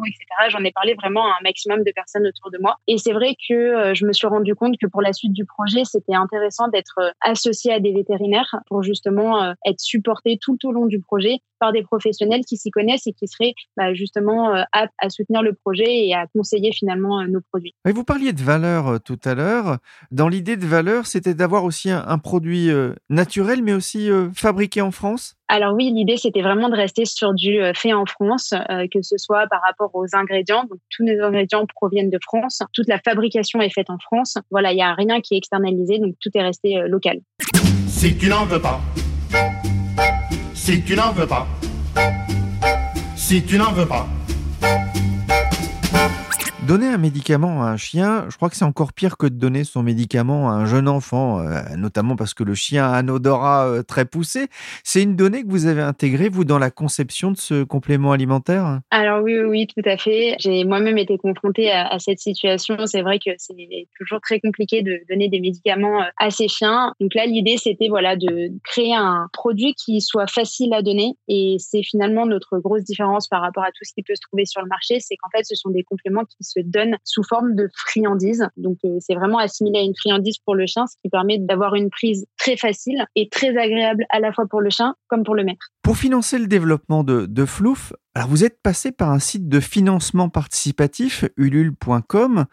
etc. 0.04 0.25
J'en 0.50 0.64
ai 0.64 0.72
parlé 0.72 0.94
vraiment 0.96 1.25
à 1.25 1.30
un 1.40 1.44
maximum 1.44 1.84
de 1.84 1.92
personnes 1.92 2.28
autour 2.28 2.52
de 2.52 2.58
moi. 2.60 2.78
Et 2.88 2.98
c'est 2.98 3.14
vrai 3.14 3.36
que 3.48 3.54
euh, 3.54 3.94
je 3.94 4.06
me 4.06 4.14
suis 4.14 4.28
rendu 4.28 4.56
compte 4.56 4.75
que 4.80 4.88
pour 4.88 5.02
la 5.02 5.14
suite 5.14 5.34
du 5.34 5.46
projet, 5.46 5.84
c'était 5.86 6.16
intéressant 6.16 6.68
d'être 6.68 7.00
euh, 7.00 7.12
associé 7.22 7.72
à 7.74 7.80
des 7.80 7.94
vétérinaires 7.94 8.56
pour 8.68 8.84
justement 8.84 9.42
euh, 9.42 9.54
être 9.66 9.80
supporté 9.80 10.38
tout 10.42 10.58
au 10.64 10.72
long 10.72 10.86
du 10.86 11.00
projet 11.00 11.38
par 11.60 11.72
des 11.72 11.84
professionnels 11.84 12.42
qui 12.46 12.58
s'y 12.58 12.70
connaissent 12.70 13.08
et 13.08 13.14
qui 13.14 13.28
seraient 13.28 13.54
bah, 13.78 13.94
justement 13.94 14.54
aptes 14.74 14.94
à 15.00 15.10
soutenir 15.10 15.42
le 15.42 15.54
projet 15.54 16.06
et 16.06 16.14
à 16.14 16.28
conseiller 16.28 16.74
finalement 16.74 17.25
nos 17.28 17.40
produits. 17.50 17.74
vous 17.86 18.04
parliez 18.04 18.34
de 18.34 18.42
valeur 18.42 19.00
tout 19.02 19.20
à 19.24 19.36
l'heure. 19.36 19.78
Dans 20.12 20.28
l'idée 20.28 20.58
de 20.58 20.66
valeur, 20.66 21.06
c'était 21.06 21.34
d'avoir 21.34 21.64
aussi 21.64 21.90
un, 21.90 22.18
produit 22.18 22.70
naturel, 23.10 23.64
mais 23.64 23.74
aussi 23.74 24.10
fabriqué 24.34 24.82
en 24.82 24.92
France? 24.92 25.38
Alors 25.48 25.74
oui, 25.75 25.92
l'idée 25.94 26.18
c'était 26.18 26.42
vraiment 26.42 26.70
de 26.70 26.75
rester 26.75 27.06
sur 27.06 27.34
du 27.34 27.60
fait 27.75 27.94
en 27.94 28.06
France, 28.06 28.54
que 28.92 29.02
ce 29.02 29.18
soit 29.18 29.46
par 29.48 29.62
rapport 29.62 29.92
aux 29.94 30.08
ingrédients. 30.14 30.64
Donc, 30.64 30.80
tous 30.90 31.04
nos 31.04 31.24
ingrédients 31.24 31.66
proviennent 31.68 32.10
de 32.10 32.20
France. 32.24 32.64
Toute 32.74 32.88
la 32.88 33.00
fabrication 33.00 33.62
est 33.62 33.70
faite 33.70 33.90
en 33.90 33.98
France. 34.00 34.38
Voilà, 34.50 34.72
il 34.72 34.75
n'y 34.75 34.82
a 34.82 34.94
rien 34.94 35.22
qui 35.22 35.36
est 35.36 35.38
externalisé, 35.38 36.00
donc 36.00 36.16
tout 36.20 36.30
est 36.34 36.42
resté 36.42 36.78
euh, 36.78 36.88
local. 36.88 37.20
Si 37.88 38.18
tu 38.18 38.28
n'en 38.28 38.46
veux 38.46 38.62
pas, 38.62 38.80
si 40.54 40.84
tu 40.84 40.96
n'en 40.96 41.12
veux 41.12 41.28
pas, 41.28 41.48
si 43.16 43.44
tu 43.46 43.58
n'en 43.58 43.72
veux 43.72 43.88
pas. 43.88 44.08
Donner 46.68 46.88
un 46.88 46.98
médicament 46.98 47.62
à 47.62 47.68
un 47.68 47.78
chien, 47.78 48.26
je 48.28 48.38
crois 48.38 48.50
que 48.50 48.56
c'est 48.56 48.66
encore 48.66 48.92
pire 48.92 49.18
que 49.18 49.28
de 49.28 49.36
donner 49.36 49.64
son 49.64 49.84
médicament 49.84 50.50
à 50.50 50.54
un 50.54 50.66
jeune 50.66 50.88
enfant, 50.88 51.40
euh, 51.40 51.62
notamment 51.78 52.16
parce 52.16 52.34
que 52.34 52.44
le 52.44 52.56
chien 52.56 52.86
a 52.86 52.98
un 52.98 53.08
odorat 53.08 53.68
euh, 53.68 53.84
très 53.84 54.04
poussé. 54.04 54.48
C'est 54.84 55.04
une 55.04 55.16
donnée 55.16 55.44
que 55.44 55.48
vous 55.48 55.68
avez 55.68 55.84
intégrée, 55.84 56.28
vous, 56.28 56.44
dans 56.44 56.58
la 56.58 56.72
conception 56.72 57.30
de 57.30 57.38
ce 57.38 57.64
complément 57.64 58.14
alimentaire? 58.14 58.80
Alors 58.90 59.22
oui, 59.22 59.38
oui, 59.42 59.68
tout 59.68 59.88
à 59.88 59.96
fait. 59.98 60.38
J'ai 60.40 60.64
moi-même 60.64 60.98
été 60.98 61.20
confrontée 61.20 61.72
à, 61.72 62.00
cette 62.00 62.18
situation. 62.18 62.78
C'est 62.88 63.04
vrai 63.04 63.20
que 63.20 63.30
c'est 63.38 63.54
toujours 64.00 64.20
très 64.22 64.40
compliqué 64.40 64.82
de 64.82 65.02
donner 65.08 65.30
des 65.30 65.42
médicaments 65.42 66.02
euh, 66.02 66.08
à 66.18 66.32
ces 66.32 66.48
chiens. 66.48 66.96
Donc 67.00 67.14
là, 67.14 67.28
l'idée, 67.28 67.58
c'était 67.58 67.90
voilà, 67.90 68.16
de 68.16 68.50
créer 68.64 68.96
un 68.96 69.28
produit 69.34 69.76
qui 69.76 70.02
soit 70.02 70.28
facile 70.28 70.74
à 70.74 70.82
donner. 70.82 71.14
Et 71.28 71.58
c'est 71.60 71.84
finalement 71.84 72.26
notre 72.26 72.58
grosse 72.58 72.86
différence 72.86 73.28
par 73.28 73.42
rapport 73.42 73.64
à 73.64 73.70
tout 73.70 73.84
ce 73.84 73.94
qui 73.94 74.02
peut 74.02 74.16
se 74.16 74.22
trouver 74.22 74.46
sur 74.46 74.64
le 74.64 74.68
marché. 74.68 75.00
C'est 75.00 75.16
qu'en 75.18 75.30
fait, 75.30 75.44
ce 75.44 75.54
sont 75.54 75.70
des 75.70 75.84
compléments 75.84 76.26
qui 76.26 76.44
se 76.56 76.62
donne 76.64 76.98
sous 77.04 77.24
forme 77.24 77.56
de 77.56 77.70
friandise. 77.74 78.48
Donc 78.58 78.78
euh, 78.86 78.98
c'est 79.00 79.16
vraiment 79.16 79.40
assimilé 79.40 79.80
à 79.80 79.84
une 79.84 79.96
friandise 79.96 80.38
pour 80.46 80.56
le 80.56 80.66
chien, 80.66 80.86
ce 80.88 80.96
qui 81.02 81.10
permet 81.10 81.38
d'avoir 81.40 81.76
une 81.76 81.90
prise 81.90 82.26
très 82.38 82.58
facile 82.58 83.06
et 83.16 83.30
très 83.30 83.58
agréable 83.58 84.06
à 84.10 84.20
la 84.20 84.32
fois 84.32 84.46
pour 84.50 84.62
le 84.62 84.70
chien 84.70 84.96
comme 85.08 85.24
pour 85.24 85.36
le 85.36 85.44
maître. 85.44 85.70
Pour 85.82 85.98
financer 85.98 86.40
le 86.40 86.48
développement 86.48 87.04
de, 87.04 87.26
de 87.26 87.46
Flouf, 87.46 87.94
alors 88.18 88.30
vous 88.30 88.46
êtes 88.46 88.62
passé 88.62 88.94
par 88.94 89.12
un 89.12 89.20
site 89.20 89.50
de 89.50 89.60
financement 89.60 90.30
participatif, 90.30 91.26
ulule.com. 91.36 92.46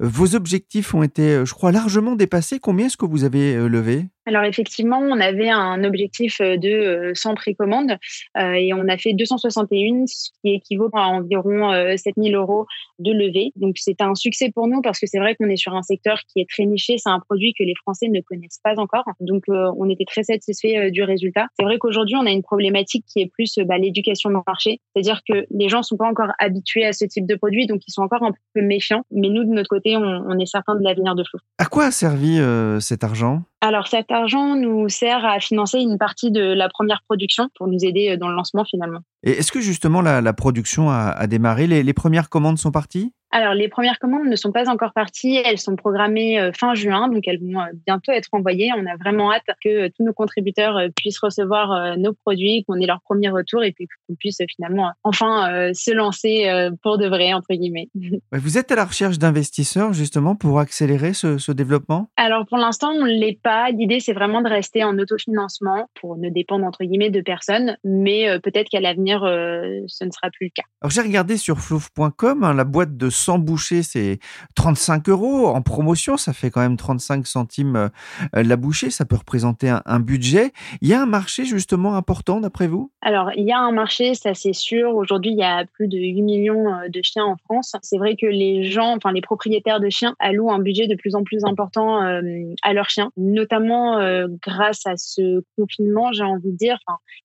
Vos 0.00 0.34
objectifs 0.34 0.94
ont 0.94 1.02
été, 1.02 1.44
je 1.44 1.52
crois, 1.52 1.72
largement 1.72 2.16
dépassés. 2.16 2.58
Combien 2.58 2.86
est-ce 2.86 2.96
que 2.96 3.04
vous 3.04 3.24
avez 3.24 3.54
euh, 3.54 3.68
levé? 3.68 4.06
Alors 4.24 4.44
effectivement, 4.44 4.98
on 4.98 5.18
avait 5.20 5.50
un 5.50 5.82
objectif 5.84 6.40
euh, 6.40 6.56
de 6.56 7.12
100 7.14 7.34
précommandes 7.34 7.98
euh, 8.38 8.52
et 8.52 8.72
on 8.72 8.86
a 8.88 8.96
fait 8.96 9.12
261, 9.12 10.06
ce 10.06 10.30
qui 10.40 10.54
équivaut 10.54 10.88
à 10.94 11.08
environ 11.08 11.70
7000 11.96 12.34
euros 12.34 12.66
de 12.98 13.12
levée. 13.12 13.52
Donc 13.56 13.76
c'est 13.76 14.00
un 14.00 14.14
succès 14.14 14.50
pour 14.54 14.68
nous 14.68 14.80
parce 14.80 15.00
que 15.00 15.06
c'est 15.06 15.18
vrai 15.18 15.34
qu'on 15.34 15.48
est 15.48 15.56
sur 15.56 15.74
un 15.74 15.82
secteur 15.82 16.20
qui 16.28 16.40
est 16.40 16.48
très 16.48 16.64
niché. 16.64 16.96
C'est 16.96 17.10
un 17.10 17.20
produit 17.20 17.52
que 17.58 17.64
les 17.64 17.74
Français 17.74 18.08
ne 18.08 18.20
connaissent 18.20 18.60
pas 18.62 18.78
encore. 18.78 19.04
Donc 19.20 19.44
on 19.48 19.88
était 19.90 20.04
très 20.04 20.22
satisfait 20.22 20.90
du 20.90 21.02
résultat. 21.02 21.46
C'est 21.58 21.64
vrai 21.64 21.78
qu'aujourd'hui, 21.78 22.16
on 22.16 22.26
a 22.26 22.30
une 22.30 22.42
problématique 22.42 23.04
qui 23.06 23.20
est 23.20 23.30
plus 23.30 23.58
bah, 23.66 23.78
l'éducation 23.78 24.30
de 24.30 24.36
marché. 24.46 24.80
C'est-à-dire 24.94 25.09
que 25.26 25.46
les 25.50 25.68
gens 25.68 25.82
sont 25.82 25.96
pas 25.96 26.08
encore 26.08 26.30
habitués 26.38 26.86
à 26.86 26.92
ce 26.92 27.04
type 27.04 27.26
de 27.26 27.34
produit, 27.34 27.66
donc 27.66 27.82
ils 27.86 27.92
sont 27.92 28.02
encore 28.02 28.22
un 28.22 28.32
peu 28.54 28.62
méfiants. 28.62 29.04
Mais 29.10 29.28
nous, 29.28 29.44
de 29.44 29.50
notre 29.50 29.68
côté, 29.68 29.96
on, 29.96 30.38
est 30.38 30.46
certain 30.46 30.74
de 30.74 30.82
l'avenir 30.82 31.14
de 31.14 31.24
Flou. 31.24 31.38
À 31.58 31.66
quoi 31.66 31.86
a 31.86 31.90
servi 31.90 32.38
euh, 32.38 32.80
cet 32.80 33.04
argent? 33.04 33.42
Alors 33.62 33.88
cet 33.88 34.10
argent 34.10 34.56
nous 34.56 34.88
sert 34.88 35.24
à 35.24 35.38
financer 35.38 35.78
une 35.78 35.98
partie 35.98 36.30
de 36.30 36.40
la 36.40 36.68
première 36.70 37.02
production 37.06 37.50
pour 37.56 37.68
nous 37.68 37.84
aider 37.84 38.10
euh, 38.10 38.16
dans 38.16 38.28
le 38.28 38.34
lancement 38.34 38.64
finalement. 38.64 39.00
Et 39.22 39.32
est-ce 39.32 39.52
que 39.52 39.60
justement 39.60 40.00
la, 40.00 40.32
production 40.32 40.90
a, 40.90 41.26
démarré? 41.26 41.66
Les 41.66 41.92
premières 41.92 42.30
commandes 42.30 42.58
sont 42.58 42.70
parties? 42.70 43.12
Alors, 43.32 43.54
les 43.54 43.68
premières 43.68 43.98
commandes 43.98 44.26
ne 44.26 44.34
sont 44.34 44.50
pas 44.50 44.68
encore 44.68 44.92
parties. 44.92 45.36
Elles 45.44 45.58
sont 45.58 45.76
programmées 45.76 46.40
euh, 46.40 46.50
fin 46.52 46.74
juin, 46.74 47.08
donc 47.08 47.28
elles 47.28 47.40
vont 47.40 47.60
euh, 47.60 47.66
bientôt 47.86 48.10
être 48.10 48.28
envoyées. 48.32 48.70
On 48.76 48.86
a 48.86 48.96
vraiment 48.96 49.32
hâte 49.32 49.44
que 49.62 49.68
euh, 49.68 49.88
tous 49.96 50.04
nos 50.04 50.12
contributeurs 50.12 50.78
puissent 50.96 51.20
recevoir 51.20 51.96
nos 51.96 52.12
produits, 52.12 52.64
qu'on 52.64 52.74
ait 52.76 52.86
leur 52.86 53.00
premier 53.02 53.28
retour 53.28 53.62
et 53.62 53.72
puis 53.72 53.86
qu'on 53.86 54.14
puisse 54.14 54.38
finalement 54.48 54.90
enfin 55.04 55.72
se 55.72 55.92
lancer 55.92 56.68
pour 56.82 56.98
de 56.98 57.06
vrai, 57.06 57.32
entre 57.32 57.54
guillemets. 57.54 57.88
Vous 58.32 58.58
êtes 58.58 58.72
à 58.72 58.76
la 58.76 58.84
recherche 58.84 59.18
d'investisseurs 59.18 59.92
justement 59.92 60.34
pour 60.34 60.58
accélérer 60.58 61.12
ce, 61.12 61.52
développement? 61.52 62.10
Alors, 62.16 62.46
pour 62.46 62.58
l'instant, 62.58 62.90
on 62.90 63.04
ne 63.04 63.10
l'est 63.10 63.38
pas. 63.40 63.70
L'idée, 63.70 64.00
c'est 64.00 64.12
vraiment 64.12 64.40
de 64.42 64.48
rester 64.48 64.84
en 64.84 64.98
autofinancement 64.98 65.88
pour 66.00 66.16
ne 66.16 66.28
dépendre, 66.28 66.64
entre 66.64 66.84
guillemets, 66.84 67.10
de 67.10 67.20
personne. 67.20 67.76
Mais 67.84 68.38
peut-être 68.40 68.68
qu'à 68.68 68.80
l'avenir, 68.80 69.20
ce 69.20 70.04
ne 70.04 70.10
sera 70.10 70.30
plus 70.30 70.46
le 70.46 70.52
cas. 70.54 70.66
Alors, 70.80 70.90
j'ai 70.90 71.02
regardé 71.02 71.36
sur 71.36 71.58
flouf.com, 71.58 72.44
hein, 72.44 72.54
la 72.54 72.64
boîte 72.64 72.96
de 72.96 73.10
100 73.20 73.38
bouchées, 73.38 73.82
c'est 73.82 74.18
35 74.54 75.08
euros. 75.08 75.48
En 75.48 75.62
promotion, 75.62 76.16
ça 76.16 76.32
fait 76.32 76.50
quand 76.50 76.60
même 76.60 76.76
35 76.76 77.26
centimes 77.26 77.76
euh, 77.76 78.42
la 78.42 78.56
bouchée. 78.56 78.90
Ça 78.90 79.04
peut 79.04 79.16
représenter 79.16 79.70
un, 79.84 80.00
budget. 80.00 80.52
Il 80.80 80.88
y 80.88 80.94
a 80.94 81.02
un 81.02 81.06
marché 81.06 81.44
justement 81.44 81.94
important 81.94 82.40
d'après 82.40 82.66
vous? 82.66 82.90
Alors, 83.02 83.30
il 83.36 83.44
y 83.44 83.52
a 83.52 83.58
un 83.58 83.72
marché, 83.72 84.14
ça 84.14 84.34
c'est 84.34 84.54
sûr. 84.54 84.94
Aujourd'hui, 84.96 85.32
il 85.32 85.38
y 85.38 85.44
a 85.44 85.64
plus 85.66 85.88
de 85.88 85.98
8 85.98 86.22
millions 86.22 86.72
euh, 86.72 86.88
de 86.88 87.00
chiens 87.02 87.24
en 87.24 87.36
France. 87.36 87.76
C'est 87.82 87.98
vrai 87.98 88.16
que 88.16 88.26
les 88.26 88.64
gens, 88.64 88.96
enfin 88.96 89.12
les 89.12 89.20
propriétaires 89.20 89.80
de 89.80 89.90
chiens 89.90 90.14
allouent 90.18 90.50
un 90.50 90.58
budget 90.58 90.86
de 90.86 90.94
plus 90.94 91.14
en 91.14 91.22
plus 91.22 91.44
important 91.44 92.02
euh, 92.02 92.22
à 92.62 92.72
leurs 92.72 92.88
chiens, 92.88 93.10
notamment 93.16 93.98
grâce 94.42 94.86
à 94.86 94.96
ce 94.96 95.42
confinement, 95.56 96.12
j'ai 96.12 96.22
envie 96.22 96.52
de 96.52 96.56
dire. 96.56 96.78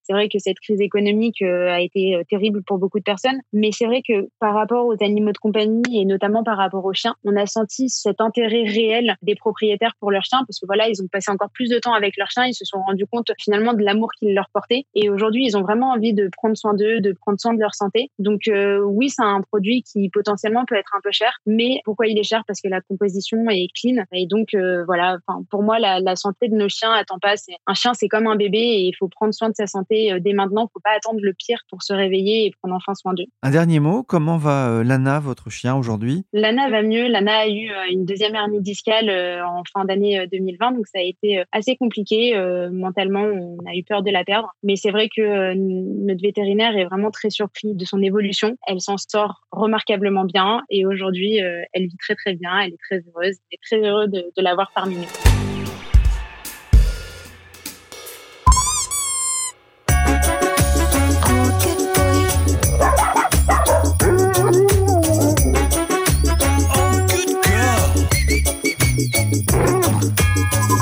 C'est 0.03 0.13
vrai 0.13 0.27
que 0.29 0.39
cette 0.39 0.59
crise 0.59 0.81
économique 0.81 1.41
a 1.41 1.79
été 1.79 2.21
terrible 2.29 2.63
pour 2.63 2.77
beaucoup 2.77 2.99
de 2.99 3.03
personnes, 3.03 3.39
mais 3.53 3.71
c'est 3.71 3.85
vrai 3.85 4.01
que 4.07 4.27
par 4.39 4.53
rapport 4.53 4.85
aux 4.85 5.03
animaux 5.03 5.31
de 5.31 5.37
compagnie 5.37 5.81
et 5.91 6.05
notamment 6.05 6.43
par 6.43 6.57
rapport 6.57 6.85
aux 6.85 6.93
chiens, 6.93 7.15
on 7.23 7.35
a 7.35 7.45
senti 7.45 7.89
cet 7.89 8.21
intérêt 8.21 8.63
réel 8.63 9.15
des 9.21 9.35
propriétaires 9.35 9.93
pour 9.99 10.11
leurs 10.11 10.23
chiens 10.23 10.43
parce 10.47 10.59
que 10.59 10.65
voilà, 10.65 10.87
ils 10.89 11.01
ont 11.01 11.07
passé 11.07 11.31
encore 11.31 11.49
plus 11.49 11.69
de 11.69 11.79
temps 11.79 11.93
avec 11.93 12.17
leurs 12.17 12.29
chiens, 12.29 12.45
ils 12.45 12.53
se 12.53 12.65
sont 12.65 12.79
rendus 12.81 13.05
compte 13.05 13.31
finalement 13.39 13.73
de 13.73 13.83
l'amour 13.83 14.09
qu'ils 14.17 14.33
leur 14.33 14.49
portaient 14.53 14.85
et 14.93 15.09
aujourd'hui, 15.09 15.45
ils 15.45 15.57
ont 15.57 15.61
vraiment 15.61 15.91
envie 15.91 16.13
de 16.13 16.29
prendre 16.35 16.57
soin 16.57 16.73
d'eux, 16.73 16.99
de 16.99 17.13
prendre 17.13 17.39
soin 17.39 17.53
de 17.53 17.59
leur 17.59 17.73
santé. 17.73 18.11
Donc 18.19 18.47
euh, 18.47 18.79
oui, 18.79 19.09
c'est 19.09 19.23
un 19.23 19.41
produit 19.41 19.83
qui 19.83 20.09
potentiellement 20.09 20.65
peut 20.65 20.75
être 20.75 20.95
un 20.95 21.01
peu 21.03 21.11
cher, 21.11 21.31
mais 21.45 21.81
pourquoi 21.85 22.07
il 22.07 22.17
est 22.17 22.23
cher? 22.23 22.43
Parce 22.47 22.61
que 22.61 22.67
la 22.67 22.81
composition 22.81 23.37
est 23.49 23.67
clean 23.79 24.03
et 24.11 24.27
donc 24.27 24.53
euh, 24.53 24.83
voilà, 24.85 25.17
pour 25.49 25.63
moi 25.63 25.79
la, 25.79 26.15
santé 26.15 26.47
de 26.47 26.55
nos 26.55 26.69
chiens 26.69 26.91
attend 26.93 27.19
pas. 27.19 27.33
Un 27.67 27.73
chien, 27.73 27.93
c'est 27.93 28.07
comme 28.07 28.27
un 28.27 28.35
bébé 28.35 28.57
et 28.57 28.81
il 28.87 28.93
faut 28.97 29.09
prendre 29.09 29.33
soin 29.33 29.49
de 29.49 29.55
sa 29.55 29.67
santé 29.67 30.13
euh, 30.13 30.19
dès 30.19 30.33
maintenant. 30.33 30.69
Faut 30.73 30.79
pas 30.79 30.95
attendre 30.95 31.19
le 31.21 31.33
pire 31.33 31.59
pour 31.69 31.83
se 31.83 31.93
réveiller 31.93 32.45
et 32.45 32.51
prendre 32.61 32.75
enfin 32.75 32.93
soin 32.95 33.13
d'eux. 33.13 33.25
Un 33.43 33.51
dernier 33.51 33.79
mot, 33.79 34.03
comment 34.03 34.37
va 34.37 34.83
Lana, 34.83 35.19
votre 35.19 35.49
chien? 35.49 35.74
Aujourd'hui? 35.77 36.25
Lana 36.33 36.69
va 36.69 36.81
mieux. 36.81 37.07
Lana 37.07 37.39
a 37.39 37.47
eu 37.47 37.69
euh, 37.71 37.91
une 37.91 38.05
deuxième 38.05 38.35
hernie 38.35 38.61
discale 38.61 39.09
euh, 39.09 39.45
en 39.45 39.63
fin 39.71 39.85
d'année 39.85 40.25
2020, 40.31 40.67
euh, 40.71 40.75
donc 40.75 40.87
ça 40.87 40.99
a 40.99 41.01
été 41.01 41.43
assez 41.51 41.75
compliqué. 41.75 42.35
Mentalement, 42.71 43.23
on 43.23 43.57
a 43.65 43.75
eu 43.75 43.83
peur 43.83 44.03
de 44.03 44.11
la 44.11 44.23
perdre. 44.23 44.49
Mais 44.63 44.75
c'est 44.75 44.91
vrai 44.91 45.09
que 45.15 45.53
notre 45.53 46.21
vétérinaire 46.21 46.77
est 46.77 46.85
vraiment 46.85 47.11
très 47.11 47.29
surpris 47.29 47.73
de 47.73 47.85
son 47.85 48.01
évolution. 48.01 48.55
Elle 48.67 48.81
s'en 48.81 48.97
sort 48.97 49.41
remarquablement 49.51 50.25
bien 50.25 50.61
et 50.69 50.85
aujourd'hui, 50.85 51.37
elle 51.37 51.87
vit 51.87 51.97
très 51.97 52.15
très 52.15 52.33
bien. 52.35 52.59
Elle 52.59 52.73
est 52.73 52.81
très 52.83 52.97
heureuse. 52.97 53.35
Elle 53.51 53.57
est 53.57 53.63
très 53.63 53.87
heureux 53.87 54.07
de, 54.07 54.31
de 54.35 54.41
l'avoir 54.43 54.71
parmi 54.73 54.95
nous. 54.95 55.44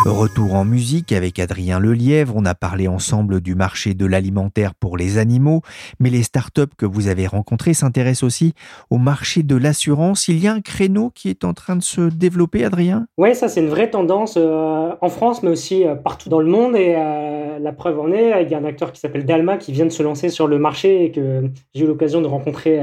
Retour 0.06 0.56
en 0.56 0.66
musique 0.66 1.14
avec 1.14 1.40
Adrien 1.40 1.80
Lelièvre, 1.80 2.34
on 2.36 2.44
a 2.44 2.56
parlé 2.56 2.90
ensemble 2.90 3.40
du 3.40 3.56
marché 3.56 3.94
de 3.94 4.06
l'alimentaire 4.06 4.76
pour 4.76 4.98
les 4.98 5.18
animaux, 5.18 5.62
mais 6.02 6.10
les 6.10 6.24
startups 6.24 6.76
que 6.78 6.86
vous 6.86 7.08
avez 7.08 7.26
rencontrées 7.26 7.74
s'intéressent 7.74 8.24
aussi 8.24 8.54
au 8.90 8.98
marché 8.98 9.44
de 9.44 9.56
l'assurance. 9.56 10.28
Il 10.28 10.40
y 10.40 10.48
a 10.48 10.52
un 10.52 10.60
créneau 10.60 11.10
qui 11.16 11.30
est 11.30 11.46
en 11.46 11.54
train 11.54 11.78
de 11.78 11.84
se 11.84 12.02
développer, 12.02 12.66
Adrien? 12.66 13.08
Oui, 13.18 13.34
ça 13.34 13.48
c'est 13.48 13.62
une 13.62 13.70
vraie 13.70 13.90
tendance 13.90 14.36
euh, 14.36 14.90
en 15.00 15.10
France, 15.10 15.42
mais 15.42 15.50
aussi 15.50 15.88
euh, 15.88 15.96
partout 15.96 16.28
dans 16.28 16.42
le 16.42 16.48
monde. 16.48 16.76
Et 16.76 16.96
euh, 16.98 17.60
la 17.60 17.72
preuve 17.72 17.98
en 18.02 18.12
est, 18.12 18.44
il 18.44 18.52
y 18.52 18.56
a 18.56 18.58
un 18.58 18.66
acteur 18.66 18.92
qui 18.92 19.00
s'appelle 19.00 19.26
Dalma 19.26 19.56
qui 19.56 19.72
vient 19.72 19.86
de 19.86 19.92
se 19.92 20.04
lancer 20.04 20.28
sur 20.28 20.48
le 20.48 20.60
marché 20.60 21.06
et 21.06 21.12
que 21.12 21.50
j'ai 21.74 21.86
eu 21.86 21.88
l'occasion 21.88 22.20
de 22.20 22.28
rencontrer 22.28 22.82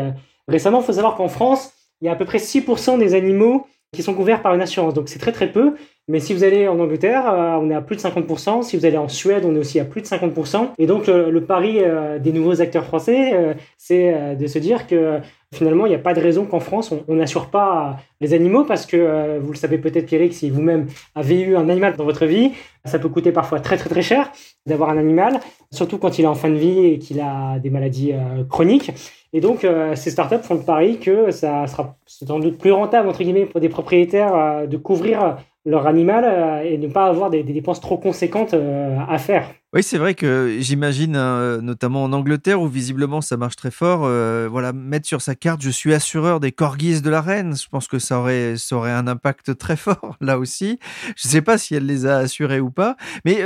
récemment. 0.49 0.81
Il 0.81 0.85
faut 0.85 0.95
savoir 0.95 1.17
qu'en 1.17 1.29
France, 1.29 1.73
il 2.00 2.07
y 2.07 2.09
a 2.09 2.12
à 2.12 2.17
peu 2.17 2.25
près 2.25 2.39
6% 2.39 2.99
des 2.99 3.15
animaux 3.15 3.67
qui 3.92 4.02
sont 4.02 4.14
couverts 4.14 4.42
par 4.42 4.54
une 4.54 4.61
assurance. 4.61 4.94
Donc 4.94 5.09
c'est 5.09 5.18
très 5.18 5.32
très 5.32 5.50
peu. 5.50 5.75
Mais 6.09 6.20
si 6.20 6.35
vous 6.35 6.42
allez 6.42 6.66
en 6.66 6.78
Angleterre, 6.78 7.32
euh, 7.32 7.59
on 7.61 7.70
est 7.70 7.75
à 7.75 7.80
plus 7.80 7.97
de 7.97 8.00
50%. 8.00 8.62
Si 8.62 8.76
vous 8.76 8.85
allez 8.85 8.99
en 8.99 9.09
Suède, 9.09 9.44
on 9.44 9.54
est 9.54 9.59
aussi 9.59 9.78
à 9.78 9.85
plus 9.85 10.00
de 10.00 10.06
50%. 10.06 10.70
Et 10.78 10.87
donc, 10.87 11.06
le, 11.06 11.40
pari 11.44 11.78
euh, 11.80 12.18
des 12.18 12.32
nouveaux 12.32 12.61
acteurs 12.61 12.85
français, 12.85 13.32
euh, 13.35 13.54
c'est 13.78 14.37
de 14.37 14.47
se 14.47 14.59
dire 14.59 14.87
que 14.87 15.20
finalement, 15.54 15.87
il 15.87 15.88
n'y 15.88 15.95
a 15.95 15.99
pas 15.99 16.14
de 16.14 16.21
raison 16.21 16.45
qu'en 16.45 16.61
France, 16.61 16.92
on 17.09 17.14
n'assure 17.14 17.50
pas 17.50 17.97
les 18.21 18.35
animaux 18.35 18.64
parce 18.64 18.87
que, 18.87 19.38
vous 19.38 19.52
le 19.52 19.57
savez 19.57 19.78
peut-être, 19.78 20.07
Pierrick, 20.07 20.33
si 20.33 20.50
vous-même 20.50 20.87
avez 21.14 21.40
eu 21.40 21.57
un 21.57 21.69
animal 21.69 21.97
dans 21.97 22.04
votre 22.04 22.26
vie, 22.26 22.52
ça 22.85 22.99
peut 22.99 23.09
coûter 23.09 23.33
parfois 23.33 23.61
très, 23.61 23.76
très, 23.76 23.90
très 23.90 24.02
cher 24.02 24.30
d'avoir 24.66 24.90
un 24.90 24.97
animal, 24.97 25.40
surtout 25.71 25.99
quand 25.99 26.19
il 26.19 26.25
est 26.25 26.28
en 26.28 26.35
fin 26.35 26.50
de 26.50 26.57
vie 26.57 26.87
et 26.87 26.99
qu'il 26.99 27.21
a 27.21 27.59
des 27.59 27.71
maladies 27.71 28.12
chroniques. 28.49 28.92
Et 29.33 29.40
donc, 29.40 29.66
ces 29.95 30.11
startups 30.11 30.42
font 30.42 30.54
le 30.54 30.62
pari 30.62 30.99
que 30.99 31.30
ça 31.30 31.66
sera 31.66 31.97
sans 32.07 32.38
doute 32.38 32.59
plus 32.59 32.73
rentable, 32.73 33.09
entre 33.09 33.23
guillemets, 33.23 33.47
pour 33.47 33.61
des 33.61 33.69
propriétaires 33.69 34.69
de 34.69 34.76
couvrir 34.76 35.37
leur 35.67 35.87
animal 35.87 36.25
euh, 36.25 36.62
et 36.62 36.79
ne 36.79 36.88
pas 36.88 37.07
avoir 37.07 37.31
des, 37.31 37.43
dépenses 37.43 37.81
trop 37.81 37.99
conséquentes 37.99 38.55
euh, 38.55 38.97
à 39.09 39.19
faire. 39.19 39.50
Oui, 39.73 39.85
c'est 39.85 39.99
vrai 39.99 40.14
que 40.14 40.57
j'imagine, 40.59 41.14
hein, 41.14 41.61
notamment 41.62 42.02
en 42.02 42.12
Angleterre, 42.12 42.61
où 42.61 42.67
visiblement 42.67 43.21
ça 43.21 43.37
marche 43.37 43.55
très 43.55 43.71
fort, 43.71 44.00
euh, 44.02 44.49
voilà, 44.50 44.73
mettre 44.73 45.07
sur 45.07 45.21
sa 45.21 45.37
carte 45.37 45.62
je 45.62 45.71
suis 45.71 45.95
assureur 45.95 46.40
des 46.40 46.50
corgis 46.50 47.02
de 47.02 47.11
la 47.11 47.21
reine. 47.21 47.55
Je 47.57 47.69
pense 47.69 47.87
que 47.87 48.00
ça 48.00 48.19
aurait, 48.19 48.55
ça 48.57 48.75
aurait 48.75 48.90
un 48.90 49.07
impact 49.07 49.57
très 49.59 49.76
fort 49.76 50.17
là 50.21 50.38
aussi. 50.38 50.81
Je 51.17 51.29
ne 51.29 51.31
sais 51.31 51.43
pas 51.43 51.57
si 51.57 51.76
elle 51.76 51.87
les 51.87 52.05
a 52.05 52.17
assurés 52.17 52.59
ou 52.59 52.71
pas. 52.71 52.97
Mais 53.25 53.38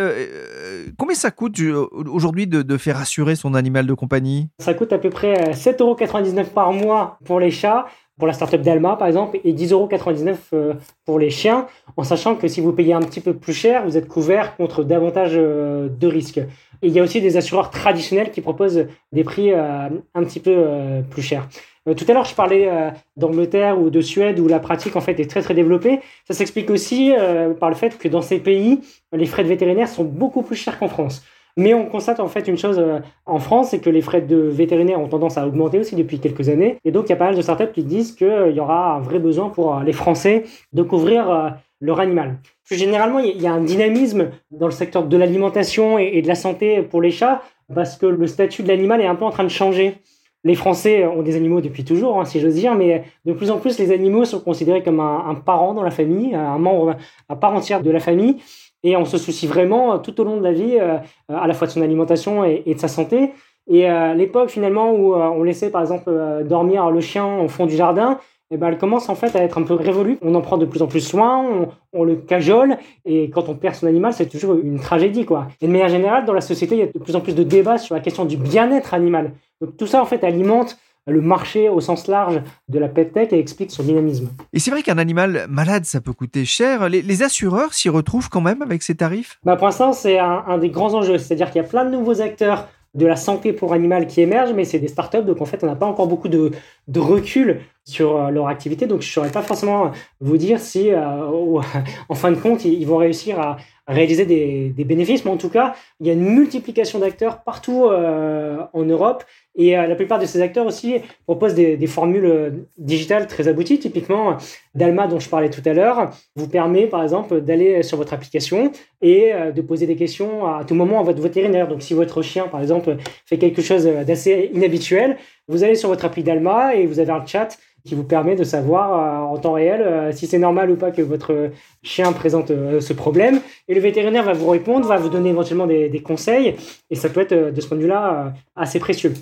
combien 0.96 1.14
ça 1.14 1.30
coûte 1.30 1.60
aujourd'hui 1.60 2.46
de, 2.46 2.62
de, 2.62 2.76
faire 2.78 2.96
assurer 2.96 3.36
son 3.36 3.52
animal 3.52 3.86
de 3.86 3.94
compagnie? 3.94 4.48
Ça 4.60 4.72
coûte 4.72 4.94
à 4.94 4.98
peu 4.98 5.10
près 5.10 5.52
7,99 5.52 5.82
euros 5.82 6.44
par 6.54 6.72
mois 6.72 7.18
pour 7.26 7.38
les 7.38 7.50
chats 7.50 7.84
pour 8.18 8.26
la 8.28 8.32
startup 8.32 8.62
d'Alma, 8.62 8.96
par 8.96 9.08
exemple, 9.08 9.40
et 9.44 9.52
10,99€ 9.52 10.36
euh, 10.52 10.74
pour 11.04 11.18
les 11.18 11.30
chiens, 11.30 11.66
en 11.96 12.04
sachant 12.04 12.36
que 12.36 12.46
si 12.46 12.60
vous 12.60 12.72
payez 12.72 12.92
un 12.92 13.00
petit 13.00 13.20
peu 13.20 13.34
plus 13.34 13.52
cher, 13.52 13.84
vous 13.84 13.96
êtes 13.96 14.06
couvert 14.06 14.56
contre 14.56 14.84
davantage 14.84 15.32
euh, 15.34 15.88
de 15.88 16.06
risques. 16.06 16.40
Il 16.82 16.92
y 16.92 17.00
a 17.00 17.02
aussi 17.02 17.20
des 17.20 17.36
assureurs 17.36 17.70
traditionnels 17.70 18.30
qui 18.30 18.40
proposent 18.40 18.86
des 19.12 19.24
prix 19.24 19.52
euh, 19.52 19.88
un 20.14 20.24
petit 20.24 20.40
peu 20.40 20.64
plus 21.10 21.22
chers. 21.22 21.48
Tout 21.96 22.04
à 22.08 22.14
l'heure, 22.14 22.24
je 22.24 22.34
parlais 22.34 22.70
d'Angleterre 23.16 23.78
ou 23.78 23.90
de 23.90 24.00
Suède 24.00 24.40
où 24.40 24.48
la 24.48 24.58
pratique 24.58 24.96
en 24.96 25.02
fait 25.02 25.20
est 25.20 25.28
très 25.28 25.42
très 25.42 25.52
développée. 25.52 26.00
Ça 26.26 26.32
s'explique 26.32 26.70
aussi 26.70 27.12
par 27.60 27.68
le 27.68 27.74
fait 27.74 27.98
que 27.98 28.08
dans 28.08 28.22
ces 28.22 28.38
pays, 28.38 28.80
les 29.12 29.26
frais 29.26 29.42
de 29.44 29.48
vétérinaire 29.48 29.88
sont 29.88 30.04
beaucoup 30.04 30.42
plus 30.42 30.56
chers 30.56 30.78
qu'en 30.78 30.88
France. 30.88 31.22
Mais 31.56 31.72
on 31.72 31.86
constate 31.86 32.18
en 32.18 32.26
fait 32.26 32.48
une 32.48 32.58
chose 32.58 32.78
euh, 32.80 32.98
en 33.26 33.38
France, 33.38 33.70
c'est 33.70 33.78
que 33.78 33.90
les 33.90 34.00
frais 34.00 34.20
de 34.20 34.36
vétérinaire 34.36 35.00
ont 35.00 35.06
tendance 35.06 35.38
à 35.38 35.46
augmenter 35.46 35.78
aussi 35.78 35.94
depuis 35.94 36.18
quelques 36.18 36.48
années. 36.48 36.78
Et 36.84 36.90
donc 36.90 37.06
il 37.06 37.10
y 37.10 37.12
a 37.12 37.16
pas 37.16 37.26
mal 37.26 37.36
de 37.36 37.42
startups 37.42 37.72
qui 37.72 37.84
disent 37.84 38.12
qu'il 38.12 38.26
euh, 38.26 38.50
y 38.50 38.58
aura 38.58 38.96
un 38.96 39.00
vrai 39.00 39.20
besoin 39.20 39.50
pour 39.50 39.76
euh, 39.76 39.84
les 39.84 39.92
Français 39.92 40.44
de 40.72 40.82
couvrir 40.82 41.54
leur 41.80 42.00
animal. 42.00 42.38
Plus 42.64 42.76
généralement, 42.76 43.20
il 43.20 43.40
y 43.40 43.46
a 43.46 43.52
un 43.52 43.60
dynamisme 43.60 44.30
dans 44.50 44.66
le 44.66 44.72
secteur 44.72 45.04
de 45.04 45.16
l'alimentation 45.16 45.98
et 45.98 46.22
de 46.22 46.28
la 46.28 46.34
santé 46.34 46.82
pour 46.82 47.00
les 47.00 47.10
chats, 47.10 47.42
parce 47.72 47.96
que 47.96 48.06
le 48.06 48.26
statut 48.26 48.62
de 48.62 48.68
l'animal 48.68 49.00
est 49.00 49.06
un 49.06 49.14
peu 49.14 49.24
en 49.24 49.30
train 49.30 49.44
de 49.44 49.48
changer. 49.48 49.98
Les 50.42 50.54
Français 50.54 51.06
ont 51.06 51.22
des 51.22 51.36
animaux 51.36 51.60
depuis 51.60 51.84
toujours, 51.84 52.20
hein, 52.20 52.24
si 52.24 52.40
j'ose 52.40 52.54
dire, 52.54 52.74
mais 52.74 53.04
de 53.24 53.32
plus 53.32 53.50
en 53.50 53.58
plus, 53.58 53.78
les 53.78 53.92
animaux 53.92 54.24
sont 54.24 54.40
considérés 54.40 54.82
comme 54.82 55.00
un, 55.00 55.24
un 55.28 55.34
parent 55.34 55.72
dans 55.72 55.82
la 55.82 55.90
famille, 55.90 56.34
un 56.34 56.58
membre 56.58 56.96
à 57.28 57.36
part 57.36 57.54
entière 57.54 57.82
de 57.82 57.90
la 57.90 58.00
famille 58.00 58.38
et 58.84 58.96
on 58.96 59.04
se 59.04 59.18
soucie 59.18 59.48
vraiment 59.48 59.94
euh, 59.94 59.98
tout 59.98 60.20
au 60.20 60.24
long 60.24 60.36
de 60.36 60.44
la 60.44 60.52
vie 60.52 60.78
euh, 60.78 60.98
à 61.28 61.48
la 61.48 61.54
fois 61.54 61.66
de 61.66 61.72
son 61.72 61.82
alimentation 61.82 62.44
et, 62.44 62.62
de 62.66 62.78
sa 62.78 62.88
santé. 62.88 63.32
Et 63.66 63.90
euh, 63.90 64.14
l'époque 64.14 64.50
finalement 64.50 64.92
où 64.92 65.14
on 65.14 65.42
laissait 65.42 65.70
par 65.70 65.80
exemple 65.80 66.12
dormir 66.44 66.90
le 66.90 67.00
chien 67.00 67.38
au 67.38 67.48
fond 67.48 67.64
du 67.64 67.74
jardin, 67.74 68.18
eh 68.50 68.58
ben, 68.58 68.68
elle 68.68 68.76
commence 68.76 69.08
en 69.08 69.14
fait 69.14 69.34
à 69.36 69.42
être 69.42 69.56
un 69.56 69.62
peu 69.62 69.72
révolue. 69.72 70.18
On 70.20 70.34
en 70.34 70.42
prend 70.42 70.58
de 70.58 70.66
plus 70.66 70.82
en 70.82 70.86
plus 70.86 71.00
soin, 71.00 71.66
on, 71.94 72.04
le 72.04 72.14
cajole, 72.16 72.76
et 73.06 73.30
quand 73.30 73.48
on 73.48 73.54
perd 73.54 73.74
son 73.74 73.86
animal, 73.86 74.12
c'est 74.12 74.28
toujours 74.28 74.54
une 74.54 74.78
tragédie. 74.78 75.24
quoi. 75.24 75.48
Et 75.62 75.66
de 75.66 75.72
manière 75.72 75.88
générale, 75.88 76.26
dans 76.26 76.34
la 76.34 76.42
société, 76.42 76.74
il 76.74 76.78
y 76.80 76.82
a 76.82 76.86
de 76.86 76.98
plus 76.98 77.16
en 77.16 77.20
plus 77.20 77.34
de 77.34 77.42
débats 77.42 77.78
sur 77.78 77.94
la 77.94 78.02
question 78.02 78.26
du 78.26 78.36
bien-être 78.36 78.92
animal. 78.92 79.32
Donc 79.62 79.78
tout 79.78 79.86
ça 79.86 80.02
en 80.02 80.04
fait 80.04 80.22
alimente 80.24 80.76
le 81.06 81.20
marché 81.20 81.68
au 81.68 81.80
sens 81.80 82.08
large 82.08 82.40
de 82.68 82.78
la 82.78 82.88
tech 82.88 83.32
et 83.32 83.38
explique 83.38 83.70
son 83.70 83.82
dynamisme. 83.82 84.30
Et 84.52 84.58
c'est 84.58 84.70
vrai 84.70 84.82
qu'un 84.82 84.98
animal 84.98 85.46
malade, 85.48 85.84
ça 85.84 86.00
peut 86.00 86.12
coûter 86.12 86.44
cher. 86.44 86.88
Les, 86.88 87.22
assureurs 87.22 87.74
s'y 87.74 87.88
retrouvent 87.88 88.28
quand 88.28 88.40
même 88.40 88.62
avec 88.62 88.82
ces 88.82 88.94
tarifs? 88.94 89.38
Bah 89.44 89.56
Pour 89.56 89.66
l'instant, 89.66 89.92
c'est 89.92 90.18
un, 90.18 90.58
des 90.58 90.70
grands 90.70 90.94
enjeux. 90.94 91.18
C'est-à-dire 91.18 91.50
qu'il 91.50 91.62
y 91.62 91.64
a 91.64 91.68
plein 91.68 91.84
de 91.84 91.90
nouveaux 91.90 92.20
acteurs 92.20 92.68
de 92.94 93.06
la 93.06 93.16
santé 93.16 93.52
pour 93.52 93.72
animal 93.72 94.06
qui 94.06 94.20
émergent, 94.20 94.52
mais 94.54 94.64
c'est 94.64 94.78
des 94.78 94.88
startups, 94.88 95.24
donc 95.24 95.40
en 95.40 95.44
fait, 95.44 95.62
on 95.64 95.66
n'a 95.66 95.74
pas 95.74 95.86
encore 95.86 96.06
beaucoup 96.06 96.28
de, 96.28 96.52
recul 96.96 97.60
sur 97.84 98.16
euh, 98.16 98.30
leur 98.30 98.48
activité. 98.48 98.86
Donc, 98.86 99.02
je 99.02 99.08
ne 99.08 99.12
saurais 99.12 99.30
pas 99.30 99.42
forcément 99.42 99.92
vous 100.20 100.36
dire 100.36 100.58
si, 100.58 100.90
euh, 100.90 101.60
en 102.08 102.14
fin 102.14 102.30
de 102.30 102.36
compte, 102.36 102.64
ils 102.64 102.86
vont 102.86 102.96
réussir 102.96 103.38
à, 103.38 103.56
réaliser 103.86 104.24
des, 104.24 104.84
bénéfices, 104.84 105.26
mais 105.26 105.30
en 105.30 105.36
tout 105.36 105.50
cas, 105.50 105.74
il 106.00 106.06
y 106.06 106.10
a 106.10 106.14
une 106.14 106.24
multiplication 106.24 107.00
d'acteurs 107.00 107.42
partout 107.42 107.84
euh, 107.84 108.56
en 108.72 108.84
Europe. 108.84 109.24
Et 109.56 109.72
la 109.72 109.94
plupart 109.94 110.18
de 110.18 110.26
ces 110.26 110.40
acteurs 110.40 110.66
aussi 110.66 110.96
proposent 111.26 111.54
des, 111.54 111.76
des, 111.76 111.86
formules 111.86 112.66
digitales 112.76 113.28
très 113.28 113.46
abouties. 113.46 113.78
Typiquement, 113.78 114.36
Dalma, 114.74 115.06
dont 115.06 115.20
je 115.20 115.28
parlais 115.28 115.48
tout 115.50 115.62
à 115.64 115.74
l'heure, 115.74 116.10
vous 116.34 116.48
permet 116.48 116.88
par 116.88 117.04
exemple 117.04 117.40
d'aller 117.40 117.84
sur 117.84 117.96
votre 117.96 118.14
application 118.14 118.72
et 119.00 119.30
de 119.54 119.60
poser 119.60 119.86
des 119.86 119.94
questions 119.94 120.44
à 120.44 120.64
tout 120.64 120.74
moment 120.74 120.98
à 120.98 121.04
votre 121.04 121.22
vétérinaire. 121.22 121.68
Donc, 121.68 121.82
si 121.82 121.94
votre 121.94 122.20
chien, 122.20 122.48
par 122.48 122.62
exemple, 122.62 122.96
fait 123.26 123.38
quelque 123.38 123.62
chose 123.62 123.84
d'assez 123.84 124.50
inhabituel, 124.52 125.18
vous 125.48 125.64
allez 125.64 125.74
sur 125.74 125.88
votre 125.88 126.04
appli 126.04 126.22
Dalma 126.22 126.74
et 126.74 126.86
vous 126.86 127.00
avez 127.00 127.12
un 127.12 127.24
chat 127.24 127.56
qui 127.86 127.94
vous 127.94 128.04
permet 128.04 128.34
de 128.34 128.44
savoir 128.44 129.28
euh, 129.30 129.34
en 129.34 129.38
temps 129.38 129.52
réel 129.52 129.82
euh, 129.82 130.12
si 130.12 130.26
c'est 130.26 130.38
normal 130.38 130.70
ou 130.70 130.76
pas 130.76 130.90
que 130.90 131.02
votre 131.02 131.50
chien 131.82 132.12
présente 132.12 132.50
euh, 132.50 132.80
ce 132.80 132.94
problème. 132.94 133.40
Et 133.68 133.74
le 133.74 133.80
vétérinaire 133.80 134.24
va 134.24 134.32
vous 134.32 134.48
répondre, 134.48 134.86
va 134.86 134.96
vous 134.96 135.10
donner 135.10 135.30
éventuellement 135.30 135.66
des, 135.66 135.88
des 135.88 136.00
conseils, 136.00 136.56
et 136.90 136.94
ça 136.94 137.10
peut 137.10 137.20
être 137.20 137.54
de 137.54 137.60
ce 137.60 137.68
point 137.68 137.76
de 137.76 137.82
vue-là 137.82 138.32
assez 138.56 138.78
précieux. 138.78 139.12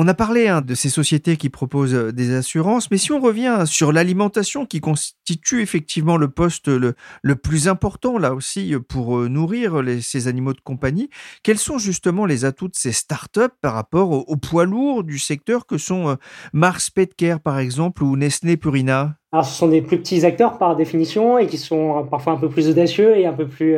On 0.00 0.06
a 0.06 0.14
parlé 0.14 0.46
hein, 0.46 0.60
de 0.60 0.76
ces 0.76 0.90
sociétés 0.90 1.36
qui 1.36 1.48
proposent 1.48 1.92
euh, 1.92 2.12
des 2.12 2.32
assurances, 2.32 2.88
mais 2.92 2.98
si 2.98 3.10
on 3.10 3.18
revient 3.18 3.64
sur 3.66 3.90
l'alimentation 3.90 4.64
qui 4.64 4.78
constitue 4.78 5.60
effectivement 5.60 6.16
le 6.16 6.28
poste 6.28 6.68
le, 6.68 6.94
plus 7.34 7.66
important 7.66 8.16
là 8.16 8.32
aussi 8.32 8.76
pour 8.88 9.18
euh, 9.18 9.26
nourrir 9.26 9.82
ces 10.00 10.28
animaux 10.28 10.52
de 10.52 10.60
compagnie, 10.60 11.10
quels 11.42 11.58
sont 11.58 11.78
justement 11.78 12.26
les 12.26 12.44
atouts 12.44 12.68
de 12.68 12.76
ces 12.76 12.92
startups 12.92 13.40
par 13.60 13.74
rapport 13.74 14.12
aux, 14.12 14.36
poids 14.36 14.66
lourds 14.66 15.02
du 15.02 15.18
secteur 15.18 15.66
que 15.66 15.78
sont 15.78 16.10
euh, 16.10 16.14
Mars 16.52 16.90
Petcare 16.90 17.40
par 17.40 17.58
exemple 17.58 18.04
ou 18.04 18.16
Nestlé 18.16 18.56
Purina? 18.56 19.16
Alors, 19.32 19.46
ce 19.46 19.58
sont 19.58 19.66
des 19.66 19.82
plus 19.82 19.98
petits 19.98 20.24
acteurs 20.24 20.58
par 20.58 20.76
définition 20.76 21.38
et 21.38 21.48
qui 21.48 21.58
sont 21.58 22.06
parfois 22.08 22.34
un 22.34 22.38
peu 22.38 22.48
plus 22.48 22.68
audacieux 22.68 23.16
et 23.16 23.26
un 23.26 23.32
peu 23.32 23.48
plus 23.48 23.74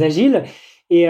agiles. 0.00 0.44
Et 0.90 1.06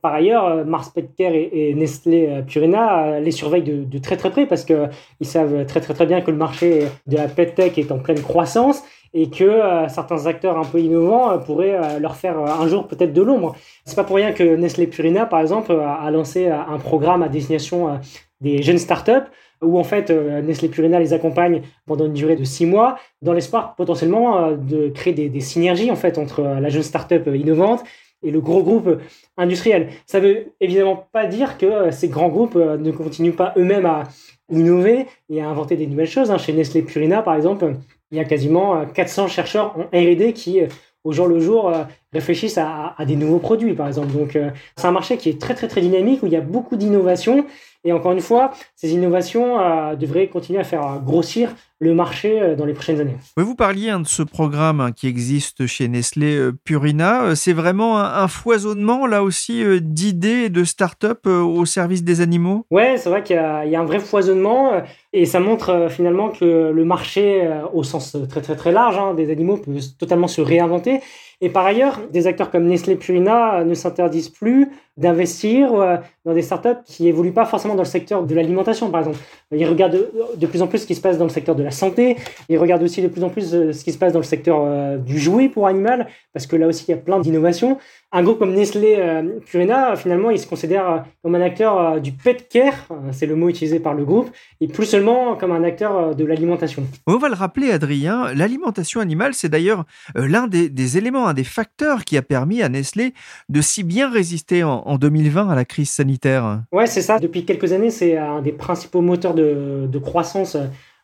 par 0.00 0.14
ailleurs, 0.14 0.46
euh, 0.46 0.64
Mars 0.64 0.90
Petcare 0.90 1.32
et, 1.34 1.74
Nestlé 1.74 2.28
euh, 2.28 2.42
Purina 2.42 3.04
euh, 3.04 3.20
les 3.20 3.30
surveillent 3.30 3.62
de, 3.62 3.98
très 3.98 4.16
très 4.16 4.30
près 4.30 4.46
parce 4.46 4.64
qu'ils 4.64 4.88
savent 5.22 5.66
très 5.66 5.80
très 5.80 5.94
très 5.94 6.06
bien 6.06 6.20
que 6.20 6.30
le 6.30 6.36
marché 6.36 6.86
de 7.06 7.16
la 7.16 7.28
pet 7.28 7.54
tech 7.54 7.76
est 7.78 7.92
en 7.92 7.98
pleine 7.98 8.20
croissance 8.20 8.82
et 9.14 9.30
que 9.30 9.62
certains 9.88 10.26
acteurs 10.26 10.58
un 10.58 10.64
peu 10.64 10.80
innovants 10.80 11.38
pourraient 11.38 11.98
leur 11.98 12.14
faire 12.14 12.38
un 12.38 12.68
jour 12.68 12.86
peut-être 12.86 13.14
de 13.14 13.22
l'ombre. 13.22 13.56
C'est 13.86 13.96
pas 13.96 14.04
pour 14.04 14.16
rien 14.16 14.32
que 14.32 14.56
Nestlé 14.56 14.86
Purina, 14.86 15.24
par 15.24 15.40
exemple, 15.40 15.72
a, 15.72 16.10
lancé 16.10 16.48
un 16.48 16.76
programme 16.76 17.22
à 17.22 17.30
destination 17.30 17.98
des 18.42 18.62
jeunes 18.62 18.76
startups 18.76 19.26
où 19.62 19.78
en 19.78 19.82
fait 19.82 20.10
Nestlé 20.10 20.68
Purina 20.68 21.00
les 21.00 21.14
accompagne 21.14 21.62
pendant 21.86 22.04
une 22.04 22.12
durée 22.12 22.36
de 22.36 22.44
six 22.44 22.66
mois 22.66 22.98
dans 23.22 23.32
l'espoir 23.32 23.76
potentiellement 23.76 24.52
de 24.52 24.90
créer 24.90 25.14
des, 25.14 25.30
des, 25.30 25.40
synergies 25.40 25.90
en 25.90 25.96
fait 25.96 26.18
entre 26.18 26.42
la 26.42 26.68
jeune 26.68 26.82
startup 26.82 27.30
innovante 27.34 27.84
et 28.22 28.30
le 28.30 28.40
gros 28.40 28.62
groupe 28.62 29.00
industriel. 29.36 29.88
Ça 30.06 30.20
veut 30.20 30.52
évidemment 30.60 31.08
pas 31.12 31.26
dire 31.26 31.58
que 31.58 31.66
euh, 31.66 31.90
ces 31.90 32.08
grands 32.08 32.28
groupes 32.28 32.56
euh, 32.56 32.76
ne 32.76 32.90
continuent 32.90 33.32
pas 33.32 33.52
eux-mêmes 33.56 33.86
à 33.86 34.04
innover 34.50 35.06
et 35.28 35.40
à 35.40 35.48
inventer 35.48 35.76
des 35.76 35.86
nouvelles 35.86 36.08
choses. 36.08 36.30
Hein. 36.30 36.38
Chez 36.38 36.52
Nestlé 36.52 36.82
Purina, 36.82 37.22
par 37.22 37.34
exemple, 37.34 37.74
il 38.10 38.18
y 38.18 38.20
a 38.20 38.24
quasiment 38.24 38.84
400 38.86 39.24
euh, 39.24 39.28
chercheurs 39.28 39.76
en 39.78 39.82
R&D 39.96 40.32
qui, 40.32 40.60
au 41.04 41.12
jour 41.12 41.26
le 41.26 41.38
jour, 41.38 41.72
réfléchissent 42.12 42.58
à, 42.58 42.94
des 43.06 43.16
nouveaux 43.16 43.38
produits, 43.38 43.74
par 43.74 43.86
exemple. 43.86 44.12
Donc, 44.12 44.36
euh, 44.36 44.50
c'est 44.76 44.86
un 44.86 44.92
marché 44.92 45.16
qui 45.16 45.28
est 45.28 45.40
très, 45.40 45.54
très, 45.54 45.68
très 45.68 45.80
dynamique, 45.80 46.22
où 46.22 46.26
il 46.26 46.32
y 46.32 46.36
a 46.36 46.40
beaucoup 46.40 46.76
d'innovations. 46.76 47.44
Et 47.84 47.92
encore 47.92 48.12
une 48.12 48.20
fois, 48.20 48.52
ces 48.74 48.92
innovations 48.92 49.60
euh, 49.60 49.94
devraient 49.94 50.26
continuer 50.26 50.58
à 50.58 50.64
faire 50.64 51.00
grossir 51.04 51.54
le 51.80 51.94
marché 51.94 52.40
euh, 52.40 52.56
dans 52.56 52.64
les 52.64 52.72
prochaines 52.72 53.00
années. 53.00 53.16
vous 53.36 53.54
parliez 53.54 53.88
hein, 53.90 54.00
de 54.00 54.06
ce 54.06 54.22
programme 54.24 54.80
hein, 54.80 54.90
qui 54.90 55.06
existe 55.06 55.66
chez 55.66 55.86
Nestlé 55.86 56.50
Purina. 56.64 57.36
C'est 57.36 57.52
vraiment 57.52 58.00
un, 58.00 58.26
foisonnement, 58.26 59.06
là 59.06 59.22
aussi, 59.22 59.62
d'idées 59.80 60.44
et 60.46 60.48
de 60.48 60.64
start-up 60.64 61.26
au 61.26 61.64
service 61.66 62.02
des 62.02 62.20
animaux? 62.20 62.66
Ouais, 62.70 62.96
c'est 62.96 63.10
vrai 63.10 63.22
qu'il 63.22 63.36
y, 63.36 63.38
a 63.38 63.80
un 63.80 63.84
vrai 63.84 64.00
foisonnement. 64.00 64.82
Et 65.12 65.24
ça 65.24 65.40
montre 65.40 65.88
finalement 65.88 66.30
que 66.30 66.72
le 66.74 66.84
marché, 66.84 67.48
au 67.72 67.82
sens 67.82 68.16
très 68.28 68.40
très 68.40 68.56
très 68.56 68.72
large, 68.72 68.98
hein, 68.98 69.14
des 69.14 69.30
animaux 69.30 69.56
peut 69.56 69.78
totalement 69.98 70.28
se 70.28 70.40
réinventer. 70.40 71.00
Et 71.40 71.50
par 71.50 71.66
ailleurs, 71.66 72.08
des 72.10 72.26
acteurs 72.26 72.50
comme 72.50 72.66
Nestlé 72.66 72.96
Purina 72.96 73.64
ne 73.64 73.74
s'interdisent 73.74 74.30
plus 74.30 74.68
d'investir 74.98 75.72
euh, 75.74 75.96
dans 76.24 76.34
des 76.34 76.42
startups 76.42 76.82
qui 76.84 77.08
évoluent 77.08 77.32
pas 77.32 77.46
forcément 77.46 77.74
dans 77.74 77.82
le 77.82 77.88
secteur 77.88 78.24
de 78.24 78.34
l'alimentation, 78.34 78.90
par 78.90 79.00
exemple. 79.00 79.18
Ils 79.52 79.66
regardent 79.66 79.98
de 80.36 80.46
plus 80.46 80.60
en 80.60 80.66
plus 80.66 80.80
ce 80.80 80.86
qui 80.86 80.94
se 80.94 81.00
passe 81.00 81.16
dans 81.16 81.24
le 81.24 81.30
secteur 81.30 81.54
de 81.54 81.62
la 81.62 81.70
santé. 81.70 82.16
Ils 82.50 82.58
regardent 82.58 82.82
aussi 82.82 83.00
de 83.00 83.08
plus 83.08 83.24
en 83.24 83.30
plus 83.30 83.54
euh, 83.54 83.72
ce 83.72 83.84
qui 83.84 83.92
se 83.92 83.98
passe 83.98 84.12
dans 84.12 84.18
le 84.18 84.24
secteur 84.24 84.58
euh, 84.60 84.98
du 84.98 85.18
jouet 85.18 85.48
pour 85.48 85.66
animal, 85.66 86.08
parce 86.32 86.46
que 86.46 86.56
là 86.56 86.66
aussi, 86.66 86.84
il 86.88 86.90
y 86.90 86.94
a 86.94 86.98
plein 86.98 87.20
d'innovations. 87.20 87.78
Un 88.10 88.22
groupe 88.22 88.38
comme 88.38 88.54
Nestlé 88.54 88.96
Purina, 89.44 89.94
finalement, 89.94 90.30
il 90.30 90.38
se 90.38 90.46
considère 90.46 91.04
comme 91.22 91.34
un 91.34 91.42
acteur 91.42 92.00
du 92.00 92.12
pet 92.12 92.48
care, 92.48 92.88
c'est 93.12 93.26
le 93.26 93.36
mot 93.36 93.50
utilisé 93.50 93.80
par 93.80 93.92
le 93.92 94.06
groupe, 94.06 94.30
et 94.62 94.66
plus 94.66 94.86
seulement 94.86 95.36
comme 95.36 95.52
un 95.52 95.62
acteur 95.62 96.16
de 96.16 96.24
l'alimentation. 96.24 96.84
On 97.06 97.18
va 97.18 97.28
le 97.28 97.34
rappeler, 97.34 97.70
Adrien, 97.70 98.32
l'alimentation 98.32 99.02
animale, 99.02 99.34
c'est 99.34 99.50
d'ailleurs 99.50 99.84
l'un 100.14 100.46
des, 100.46 100.70
des 100.70 100.96
éléments 100.96 101.26
un 101.26 101.34
des 101.34 101.44
facteurs 101.44 102.06
qui 102.06 102.16
a 102.16 102.22
permis 102.22 102.62
à 102.62 102.70
Nestlé 102.70 103.12
de 103.50 103.60
si 103.60 103.82
bien 103.82 104.10
résister 104.10 104.64
en, 104.64 104.87
2020 104.96 105.48
à 105.48 105.54
la 105.54 105.64
crise 105.64 105.90
sanitaire. 105.90 106.62
Ouais, 106.72 106.86
c'est 106.86 107.02
ça. 107.02 107.18
Depuis 107.18 107.44
quelques 107.44 107.72
années, 107.72 107.90
c'est 107.90 108.16
un 108.16 108.40
des 108.40 108.52
principaux 108.52 109.00
moteurs 109.00 109.34
de, 109.34 109.98
croissance 109.98 110.56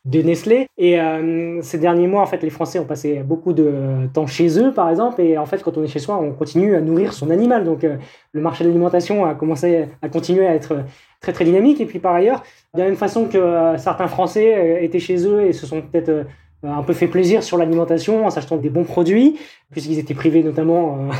de 0.04 0.22
Nestlé. 0.22 0.68
Et 0.78 1.00
euh, 1.00 1.60
ces 1.62 1.78
derniers 1.78 2.06
mois, 2.06 2.22
en 2.22 2.26
fait, 2.26 2.42
les 2.42 2.50
Français 2.50 2.78
ont 2.78 2.84
passé 2.84 3.22
beaucoup 3.24 3.52
de 3.52 4.06
temps 4.12 4.26
chez 4.26 4.58
eux, 4.58 4.72
par 4.72 4.90
exemple. 4.90 5.20
Et 5.20 5.36
en 5.38 5.46
fait, 5.46 5.62
quand 5.62 5.76
on 5.76 5.82
est 5.82 5.88
chez 5.88 5.98
soi, 5.98 6.18
on 6.18 6.32
continue 6.32 6.74
à 6.74 6.80
nourrir 6.80 7.12
son 7.12 7.30
animal. 7.30 7.64
Donc, 7.64 7.84
euh, 7.84 7.96
le 8.32 8.40
marché 8.40 8.64
de 8.64 8.68
l'alimentation 8.68 9.24
a 9.24 9.34
commencé 9.34 9.86
à 10.02 10.08
continuer 10.08 10.46
à 10.46 10.54
être 10.54 10.84
très 11.24 11.32
très 11.32 11.44
dynamique. 11.44 11.80
Et 11.80 11.86
puis 11.86 11.98
par 11.98 12.14
ailleurs, 12.14 12.42
de 12.74 12.80
la 12.80 12.86
même 12.86 12.96
façon 12.96 13.26
que 13.26 13.38
euh, 13.38 13.78
certains 13.78 14.06
Français 14.08 14.84
étaient 14.84 15.00
chez 15.00 15.26
eux 15.26 15.46
et 15.46 15.52
se 15.52 15.66
sont 15.66 15.80
peut-être 15.80 16.10
euh, 16.10 16.24
un 16.64 16.82
peu 16.82 16.92
fait 16.92 17.06
plaisir 17.06 17.42
sur 17.42 17.56
l'alimentation 17.56 18.26
en 18.26 18.30
s'achetant 18.30 18.56
des 18.56 18.70
bons 18.70 18.84
produits, 18.84 19.38
puisqu'ils 19.70 19.98
étaient 19.98 20.14
privés 20.14 20.42
notamment 20.42 21.10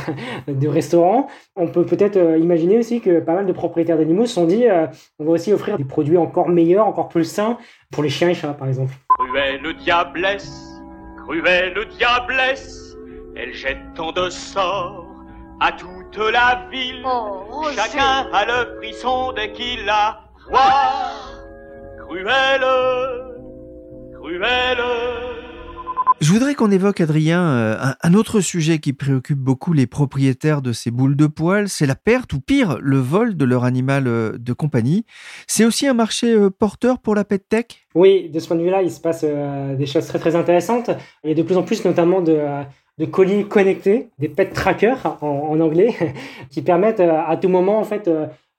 euh, 0.47 0.53
de 0.53 0.67
restaurants. 0.67 1.27
On 1.55 1.67
peut 1.67 1.85
peut-être 1.85 2.17
euh, 2.17 2.37
imaginer 2.37 2.77
aussi 2.77 3.01
que 3.01 3.19
pas 3.19 3.33
mal 3.33 3.45
de 3.45 3.53
propriétaires 3.53 3.97
d'animaux 3.97 4.25
se 4.25 4.33
sont 4.33 4.45
dit 4.45 4.65
on 5.19 5.25
va 5.25 5.31
aussi 5.31 5.53
offrir 5.53 5.77
des 5.77 5.85
produits 5.85 6.17
encore 6.17 6.49
meilleurs, 6.49 6.87
encore 6.87 7.09
plus 7.09 7.25
sains 7.25 7.57
pour 7.91 8.03
les 8.03 8.09
chiens 8.09 8.29
et 8.29 8.33
chats 8.33 8.53
par 8.53 8.67
exemple. 8.67 8.93
Cruelle 9.19 9.75
diablesse, 9.77 10.81
cruelle 11.23 11.77
diablesse, 11.97 12.95
elle 13.35 13.53
jette 13.53 13.77
tant 13.95 14.11
de 14.11 14.29
sorts 14.29 15.05
à 15.59 15.71
toute 15.71 16.17
la 16.17 16.67
ville. 16.71 17.03
Oh, 17.05 17.65
Chacun 17.75 18.27
a 18.31 18.45
le 18.45 18.77
frisson 18.77 19.31
dès 19.33 19.51
qu'il 19.51 19.85
la 19.85 20.19
voit. 20.49 21.11
Cruelle, 22.07 22.61
cruelle. 24.25 24.77
Je 26.21 26.31
voudrais 26.31 26.55
qu'on 26.55 26.71
évoque, 26.71 27.01
Adrien, 27.01 27.41
euh, 27.41 27.75
un, 28.01 28.13
autre 28.13 28.39
sujet 28.39 28.79
qui 28.79 28.93
préoccupe 28.93 29.37
beaucoup 29.37 29.73
les 29.73 29.85
propriétaires 29.85 30.61
de 30.61 30.71
ces 30.71 30.89
boules 30.89 31.15
de 31.15 31.27
poils, 31.27 31.67
c'est 31.67 31.85
la 31.85 31.95
perte 31.95 32.31
ou 32.33 32.39
pire, 32.39 32.77
le 32.81 32.97
vol 32.97 33.35
de 33.35 33.45
leur 33.45 33.65
animal 33.65 34.07
euh, 34.07 34.37
de 34.37 34.53
compagnie. 34.53 35.05
C'est 35.45 35.65
aussi 35.65 35.87
un 35.87 35.93
marché 35.93 36.33
euh, 36.33 36.49
porteur 36.49 36.99
pour 36.99 37.15
la 37.15 37.25
pet 37.25 37.43
tech? 37.47 37.65
Oui, 37.93 38.29
de 38.29 38.39
ce 38.39 38.47
point 38.47 38.55
de 38.55 38.63
vue-là, 38.63 38.81
il 38.81 38.91
se 38.91 39.01
passe 39.01 39.23
des 39.23 39.85
choses 39.85 40.07
très 40.07 40.19
très 40.19 40.35
intéressantes. 40.35 40.89
Il 41.23 41.29
y 41.29 41.33
a 41.33 41.35
de 41.35 41.43
plus 41.43 41.57
en 41.57 41.63
plus 41.63 41.83
notamment 41.85 42.21
de, 42.21 42.39
de 42.97 43.05
colis 43.05 43.45
connectés, 43.47 44.09
des 44.17 44.29
pet 44.29 44.51
trackers 44.53 45.17
en, 45.21 45.59
anglais, 45.59 45.93
qui 46.49 46.61
permettent 46.61 47.01
à 47.01 47.37
tout 47.37 47.49
moment 47.49 47.79
en 47.79 47.83
fait 47.83 48.09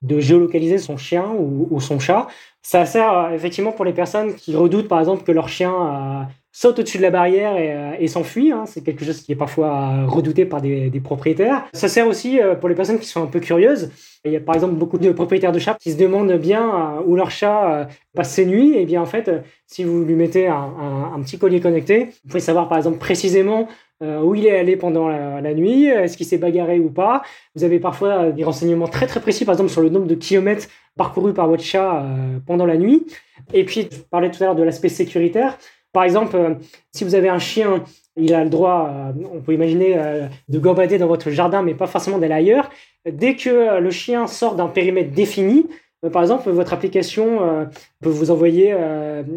de 0.01 0.19
géolocaliser 0.19 0.77
son 0.77 0.97
chien 0.97 1.25
ou, 1.37 1.79
son 1.79 1.99
chat. 1.99 2.27
Ça 2.61 2.85
sert 2.85 3.31
effectivement 3.33 3.71
pour 3.71 3.85
les 3.85 3.93
personnes 3.93 4.35
qui 4.35 4.55
redoutent 4.55 4.87
par 4.87 4.99
exemple 4.99 5.23
que 5.23 5.31
leur 5.31 5.49
chien 5.49 6.27
saute 6.57 6.79
au-dessus 6.79 6.97
de 6.97 7.03
la 7.03 7.11
barrière 7.11 7.55
et, 7.55 7.71
euh, 8.03 8.07
s'enfuit. 8.07 8.51
Hein. 8.51 8.63
C'est 8.65 8.81
quelque 8.81 9.05
chose 9.05 9.21
qui 9.21 9.31
est 9.31 9.35
parfois 9.35 10.05
redouté 10.07 10.43
par 10.43 10.59
des, 10.59 10.89
propriétaires. 11.03 11.67
Ça 11.71 11.87
sert 11.87 12.07
aussi 12.07 12.41
euh, 12.41 12.55
pour 12.55 12.67
les 12.67 12.73
personnes 12.73 12.97
qui 12.97 13.05
sont 13.05 13.21
un 13.21 13.27
peu 13.27 13.39
curieuses. 13.39 13.91
Il 14.25 14.31
y 14.31 14.35
a 14.35 14.39
par 14.39 14.55
exemple 14.55 14.73
beaucoup 14.73 14.97
de 14.97 15.11
propriétaires 15.11 15.51
de 15.51 15.59
chats 15.59 15.77
qui 15.79 15.91
se 15.91 15.97
demandent 15.97 16.33
bien 16.33 16.63
euh, 16.63 17.03
où 17.05 17.15
leur 17.15 17.29
chat 17.29 17.87
passe 18.15 18.31
ses 18.33 18.47
nuits. 18.47 18.75
Et 18.75 18.87
bien 18.87 19.03
en 19.03 19.05
fait, 19.05 19.29
si 19.67 19.83
vous 19.83 20.03
lui 20.03 20.15
mettez 20.15 20.47
un, 20.47 21.21
petit 21.21 21.37
collier 21.37 21.59
connecté, 21.59 22.05
vous 22.05 22.29
pouvez 22.29 22.39
savoir 22.39 22.67
par 22.67 22.79
exemple 22.79 22.97
précisément 22.97 23.67
où 24.01 24.35
il 24.35 24.45
est 24.45 24.57
allé 24.57 24.77
pendant 24.77 25.07
la, 25.07 25.53
nuit, 25.53 25.85
est-ce 25.85 26.17
qu'il 26.17 26.25
s'est 26.25 26.37
bagarré 26.37 26.79
ou 26.79 26.89
pas? 26.89 27.23
Vous 27.55 27.63
avez 27.63 27.79
parfois 27.79 28.31
des 28.31 28.43
renseignements 28.43 28.87
très 28.87 29.07
très 29.07 29.19
précis, 29.19 29.43
par 29.43 29.53
exemple 29.53 29.71
sur 29.71 29.81
le 29.81 29.89
nombre 29.89 30.05
de 30.05 30.15
kilomètres 30.15 30.67
parcourus 30.95 31.33
par 31.33 31.47
votre 31.47 31.63
chat 31.63 32.05
pendant 32.45 32.65
la 32.65 32.77
nuit. 32.77 33.07
Et 33.53 33.65
puis, 33.65 33.87
je 33.91 33.97
parlais 33.97 34.29
tout 34.29 34.43
à 34.43 34.47
l'heure 34.47 34.55
de 34.55 34.63
l'aspect 34.63 34.89
sécuritaire. 34.89 35.57
Par 35.93 36.03
exemple, 36.03 36.35
euh, 36.35 36.53
si 36.91 37.03
vous 37.03 37.15
avez 37.15 37.29
un 37.29 37.39
chien, 37.39 37.83
il 38.15 38.33
a 38.33 38.43
le 38.43 38.49
droit, 38.49 38.89
euh, 38.89 39.11
on 39.33 39.41
peut 39.41 39.53
imaginer, 39.53 39.97
euh, 39.97 40.27
de 40.47 40.59
gambader 40.59 40.97
dans 40.97 41.07
votre 41.07 41.31
jardin, 41.31 41.61
mais 41.61 41.73
pas 41.73 41.87
forcément 41.87 42.17
d'aller 42.17 42.33
ailleurs. 42.33 42.69
Dès 43.09 43.35
que 43.35 43.79
le 43.79 43.89
chien 43.89 44.27
sort 44.27 44.55
d'un 44.55 44.67
périmètre 44.67 45.11
défini, 45.11 45.65
par 46.11 46.21
exemple, 46.21 46.49
votre 46.51 46.73
application 46.73 47.67
peut 48.01 48.09
vous 48.09 48.29
envoyer 48.29 48.75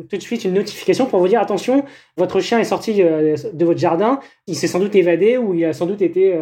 tout 0.08 0.16
de 0.16 0.22
suite 0.22 0.44
une 0.44 0.54
notification 0.54 1.06
pour 1.06 1.20
vous 1.20 1.28
dire 1.28 1.40
attention, 1.40 1.84
votre 2.16 2.40
chien 2.40 2.58
est 2.58 2.64
sorti 2.64 2.94
de 2.94 3.64
votre 3.64 3.78
jardin, 3.78 4.20
il 4.46 4.54
s'est 4.54 4.66
sans 4.66 4.78
doute 4.78 4.94
évadé 4.94 5.38
ou 5.38 5.54
il 5.54 5.64
a 5.64 5.72
sans 5.72 5.86
doute 5.86 6.02
été 6.02 6.38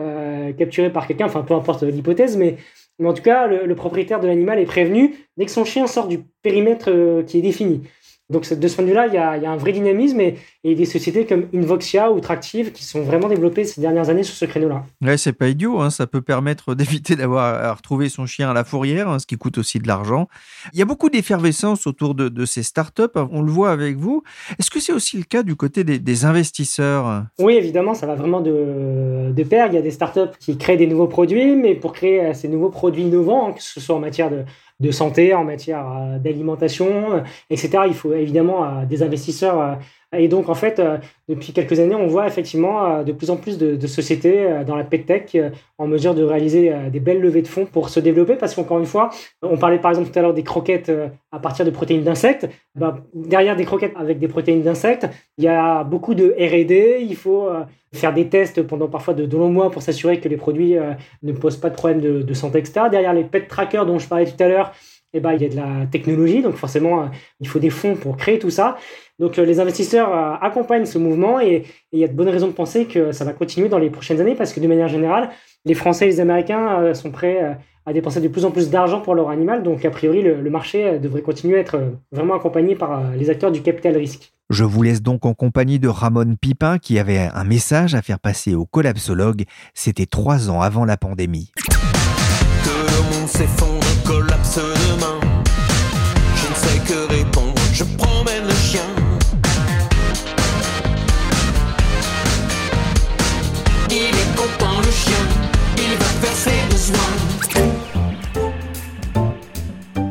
capturé 0.59 0.91
par 0.91 1.07
quelqu'un, 1.07 1.27
enfin 1.27 1.43
peu 1.43 1.55
importe 1.55 1.85
l'hypothèse, 1.85 2.37
mais, 2.37 2.57
mais 2.99 3.09
en 3.09 3.15
tout 3.15 3.23
cas, 3.23 3.47
le 3.47 3.75
propriétaire 3.77 4.19
de 4.19 4.27
l'animal 4.27 4.59
est 4.59 4.67
prévenu 4.67 5.15
dès 5.37 5.45
que 5.45 5.53
son 5.53 5.65
chien 5.65 5.87
sort 5.87 6.09
du 6.09 6.19
périmètre 6.43 7.23
qui 7.25 7.39
est 7.39 7.43
défini. 7.43 7.83
Donc 8.31 8.53
de 8.53 8.69
ce 8.69 8.75
point 8.75 8.85
de 8.85 8.91
vue-là, 8.91 9.07
il 9.07 9.15
y 9.15 9.17
a, 9.17 9.51
un 9.51 9.57
vrai 9.57 9.73
dynamisme 9.73 10.21
et, 10.21 10.37
et, 10.63 10.75
des 10.75 10.85
sociétés 10.85 11.25
comme 11.25 11.47
Invoxia 11.55 12.13
ou 12.13 12.21
Tractive 12.21 12.73
qui 12.73 12.85
sont 12.85 13.01
vraiment 13.01 13.29
développées 13.29 13.65
ces 13.65 13.81
dernières 13.81 14.11
années 14.11 14.23
sur 14.23 14.35
ce 14.35 14.45
créneau-là. 14.45 14.85
Ouais, 15.03 15.17
c'est 15.17 15.33
pas 15.33 15.49
idiot, 15.49 15.81
hein. 15.81 15.89
ça 15.89 16.07
peut 16.07 16.21
permettre 16.21 16.75
d'éviter 16.75 17.17
d'avoir 17.17 17.55
à 17.65 17.73
retrouver 17.73 18.11
son 18.11 18.27
chien 18.27 18.51
à 18.51 18.53
la 18.53 18.65
fourrière, 18.65 19.09
hein, 19.09 19.19
ce 19.19 19.27
qui 19.27 19.37
coûte 19.37 19.57
aussi 19.57 19.79
de 19.79 19.89
l'argent. 19.89 20.29
Il 20.75 20.79
y 20.79 20.83
a 20.83 20.85
beaucoup 20.85 21.09
d'effervescence 21.09 21.87
autour 21.87 22.15
de, 22.15 22.45
ces 22.45 22.63
startups, 22.63 23.03
on 23.15 23.41
le 23.41 23.51
voit 23.51 23.71
avec 23.71 23.97
vous. 23.97 24.23
Est-ce 24.59 24.71
que 24.71 24.81
c'est 24.81 24.93
aussi 24.93 25.17
le 25.17 25.25
cas 25.25 25.43
du 25.43 25.57
côté 25.57 25.85
des, 25.85 26.25
investisseurs? 26.25 27.25
Oui, 27.39 27.55
évidemment, 27.55 27.95
ça 27.95 28.07
va 28.07 28.15
vraiment 28.15 28.41
de, 28.41 29.33
de 29.33 29.43
pair. 29.45 29.69
Il 29.69 29.75
y 29.75 29.79
a 29.79 29.83
des 29.83 29.91
startups 29.91 30.37
qui 30.39 30.59
créent 30.59 30.77
des 30.77 30.87
nouveaux 30.87 31.07
produits, 31.07 31.57
mais 31.57 31.75
pour 31.75 31.93
créer 31.93 32.21
euh, 32.21 32.35
ces 32.35 32.49
nouveaux 32.49 32.71
produits 32.71 33.05
innovants, 33.05 33.53
que 33.53 33.63
ce 33.63 33.81
soit 33.81 33.95
en 33.95 34.01
matière 34.01 34.31
de 34.31 34.45
de 34.81 34.93
santé, 34.93 35.35
en 35.35 35.45
matière 35.45 35.85
euh, 35.91 36.19
d'alimentation, 36.19 37.15
euh, 37.15 37.21
etc. 37.51 37.85
Il 37.89 37.95
faut 37.95 38.15
évidemment 38.15 38.65
euh, 38.65 38.85
des 38.85 39.03
investisseurs 39.03 39.79
et 40.17 40.29
donc, 40.29 40.49
en 40.49 40.55
fait, 40.55 40.79
euh, 40.79 40.97
depuis 41.29 41.53
quelques 41.53 41.79
années, 41.81 41.95
on 41.95 42.07
voit 42.07 42.27
effectivement 42.27 42.87
euh, 42.87 43.03
de 43.03 43.13
plus 43.13 43.29
en 43.29 43.37
plus 43.37 43.59
de, 43.59 43.87
sociétés 43.87 44.47
euh, 44.47 44.65
dans 44.65 44.75
la 44.75 44.85
PetTech 44.85 45.37
en 45.77 45.87
mesure 45.87 46.15
de 46.15 46.23
réaliser 46.23 46.73
des 46.91 47.01
belles 47.01 47.21
levées 47.21 47.43
de 47.43 47.47
fonds 47.47 47.67
pour 47.67 47.91
se 47.91 48.01
développer. 48.01 48.37
Parce 48.37 48.55
qu'encore 48.55 48.79
une 48.79 48.87
fois, 48.87 49.11
on 49.43 49.59
parlait 49.59 49.79
par 49.79 49.91
exemple 49.91 50.11
tout 50.11 50.19
à 50.19 50.23
l'heure 50.23 50.35
des 50.35 50.43
croquettes 50.43 50.91
à 51.31 51.39
partir 51.39 51.65
de 51.65 51.71
protéines 51.71 52.03
d'insectes. 52.03 52.49
Bah, 52.75 52.99
derrière 53.15 53.55
des 53.55 53.65
croquettes 53.65 53.93
avec 53.97 54.19
des 54.19 54.29
protéines 54.29 54.63
d'insectes, 54.63 55.07
il 55.37 55.45
y 55.45 55.49
a 55.49 55.85
beaucoup 55.85 56.15
de 56.15 56.35
RD. 56.39 57.03
Il 57.03 57.17
faut 57.17 57.49
faire 57.93 58.13
des 58.13 58.29
tests 58.29 58.63
pendant 58.63 58.89
parfois 58.89 59.15
de, 59.15 59.37
longs 59.37 59.51
mois 59.51 59.71
pour 59.71 59.83
s'assurer 59.83 60.19
que 60.21 60.29
les 60.29 60.37
produits 60.37 60.75
ne 61.23 61.33
posent 61.33 61.59
pas 61.59 61.71
de 61.71 61.77
problème 61.77 62.01
de, 62.01 62.23
de 62.23 62.35
santé, 62.35 62.59
etc. 62.59 62.87
Derrière 62.91 63.15
les 63.15 63.25
pet 63.25 63.47
trackers 63.47 63.87
dont 63.87 63.99
je 63.99 64.09
parlais 64.09 64.27
tout 64.27 64.43
à 64.43 64.49
l'heure, 64.49 64.73
eh 65.13 65.21
ben, 65.21 65.33
il 65.33 65.43
y 65.43 65.47
a 65.47 65.49
de 65.49 65.57
la 65.57 65.87
technologie, 65.91 66.43
donc 66.43 66.57
forcément, 66.57 67.11
il 67.41 67.49
faut 67.49 67.59
des 67.59 67.71
fonds 67.71 67.95
pour 67.95 68.17
créer 68.17 68.39
tout 68.39 68.51
ça. 68.51 68.77
Donc 69.19 69.39
euh, 69.39 69.45
les 69.45 69.61
investisseurs 69.61 70.13
euh, 70.13 70.35
accompagnent 70.41 70.87
ce 70.87 70.99
mouvement 70.99 71.41
et 71.41 71.65
il 71.93 71.99
y 71.99 72.05
a 72.05 72.09
de 72.09 72.13
bonnes 72.13 72.29
raisons 72.29 72.47
de 72.47 72.53
penser 72.53 72.87
que 72.87 73.13
ça 73.13 73.25
va 73.25 73.33
continuer 73.33 73.69
dans 73.69 73.79
les 73.79 73.91
prochaines 73.91 74.21
années 74.21 74.35
parce 74.35 74.53
que 74.53 74.61
de 74.61 74.67
manière 74.69 74.89
générale, 74.89 75.31
les 75.65 75.75
Français 75.75 76.07
et 76.07 76.09
les 76.09 76.21
Américains 76.21 76.81
euh, 76.81 76.95
sont 76.95 77.11
prêts 77.11 77.59
à 77.85 77.93
dépenser 77.93 78.21
de 78.21 78.29
plus 78.29 78.45
en 78.45 78.51
plus 78.51 78.71
d'argent 78.71 79.01
pour 79.01 79.15
leur 79.15 79.31
animal. 79.31 79.63
Donc 79.63 79.85
a 79.85 79.91
priori, 79.91 80.23
le, 80.23 80.51
marché 80.51 80.99
devrait 80.99 81.23
continuer 81.23 81.57
à 81.57 81.61
être 81.61 81.81
vraiment 82.13 82.35
accompagné 82.35 82.77
par 82.77 83.03
les 83.13 83.31
acteurs 83.31 83.51
du 83.51 83.63
capital 83.63 83.97
risque. 83.97 84.33
Je 84.51 84.65
vous 84.65 84.83
laisse 84.83 85.03
donc 85.03 85.27
en 85.27 85.35
compagnie 85.35 85.79
de 85.79 85.89
Ramon 85.89 86.37
Pipin 86.41 86.79
qui 86.79 86.99
avait 86.99 87.29
un 87.35 87.45
message 87.45 87.95
à 87.95 88.03
faire 88.03 88.19
passer 88.19 88.55
aux 88.55 88.67
collapsologues. 88.67 89.45
C'était 89.75 90.07
trois 90.07 90.51
ans 90.51 90.61
avant 90.61 90.85
la 90.85 90.99
pandémie. 90.99 91.51
Que 91.57 92.71
le 92.71 93.19
monde 93.19 93.29
s'effondre, 93.29 93.87
collapse 94.05 94.61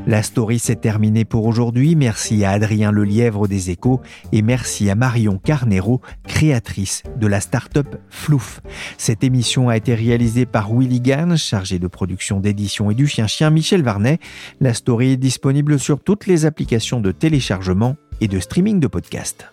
La 0.08 0.24
story 0.24 0.58
s'est 0.58 0.78
terminée 0.78 1.26
pour 1.26 1.46
aujourd'hui. 1.46 1.98
Merci 1.98 2.46
à 2.46 2.52
Adrien 2.52 2.92
Lelièvre 2.92 3.50
des 3.50 3.72
Échos 3.72 4.00
et 4.32 4.42
merci 4.42 4.90
à 4.90 4.96
Marion 4.96 5.38
Carnero, 5.38 6.00
créatrice 6.26 7.04
de 7.18 7.28
la 7.28 7.42
start-up 7.42 7.98
Flouf. 8.10 8.62
Cette 8.98 9.26
émission 9.26 9.68
a 9.68 9.76
été 9.76 9.94
réalisée 9.96 10.46
par 10.46 10.74
Willy 10.74 11.02
Gann, 11.02 11.36
chargé 11.36 11.78
de 11.78 11.88
production 11.88 12.40
d'édition 12.40 12.90
et 12.90 12.96
du 12.96 13.06
chien-chien 13.06 13.50
Michel 13.50 13.84
Varnet. 13.84 14.20
La 14.62 14.74
story 14.74 15.12
est 15.12 15.18
disponible 15.18 15.78
sur 15.78 16.00
toutes 16.00 16.26
les 16.26 16.46
applications 16.46 17.02
de 17.02 17.12
téléchargement 17.12 17.98
et 18.22 18.30
de 18.30 18.40
streaming 18.40 18.80
de 18.80 18.88
podcasts. 18.88 19.48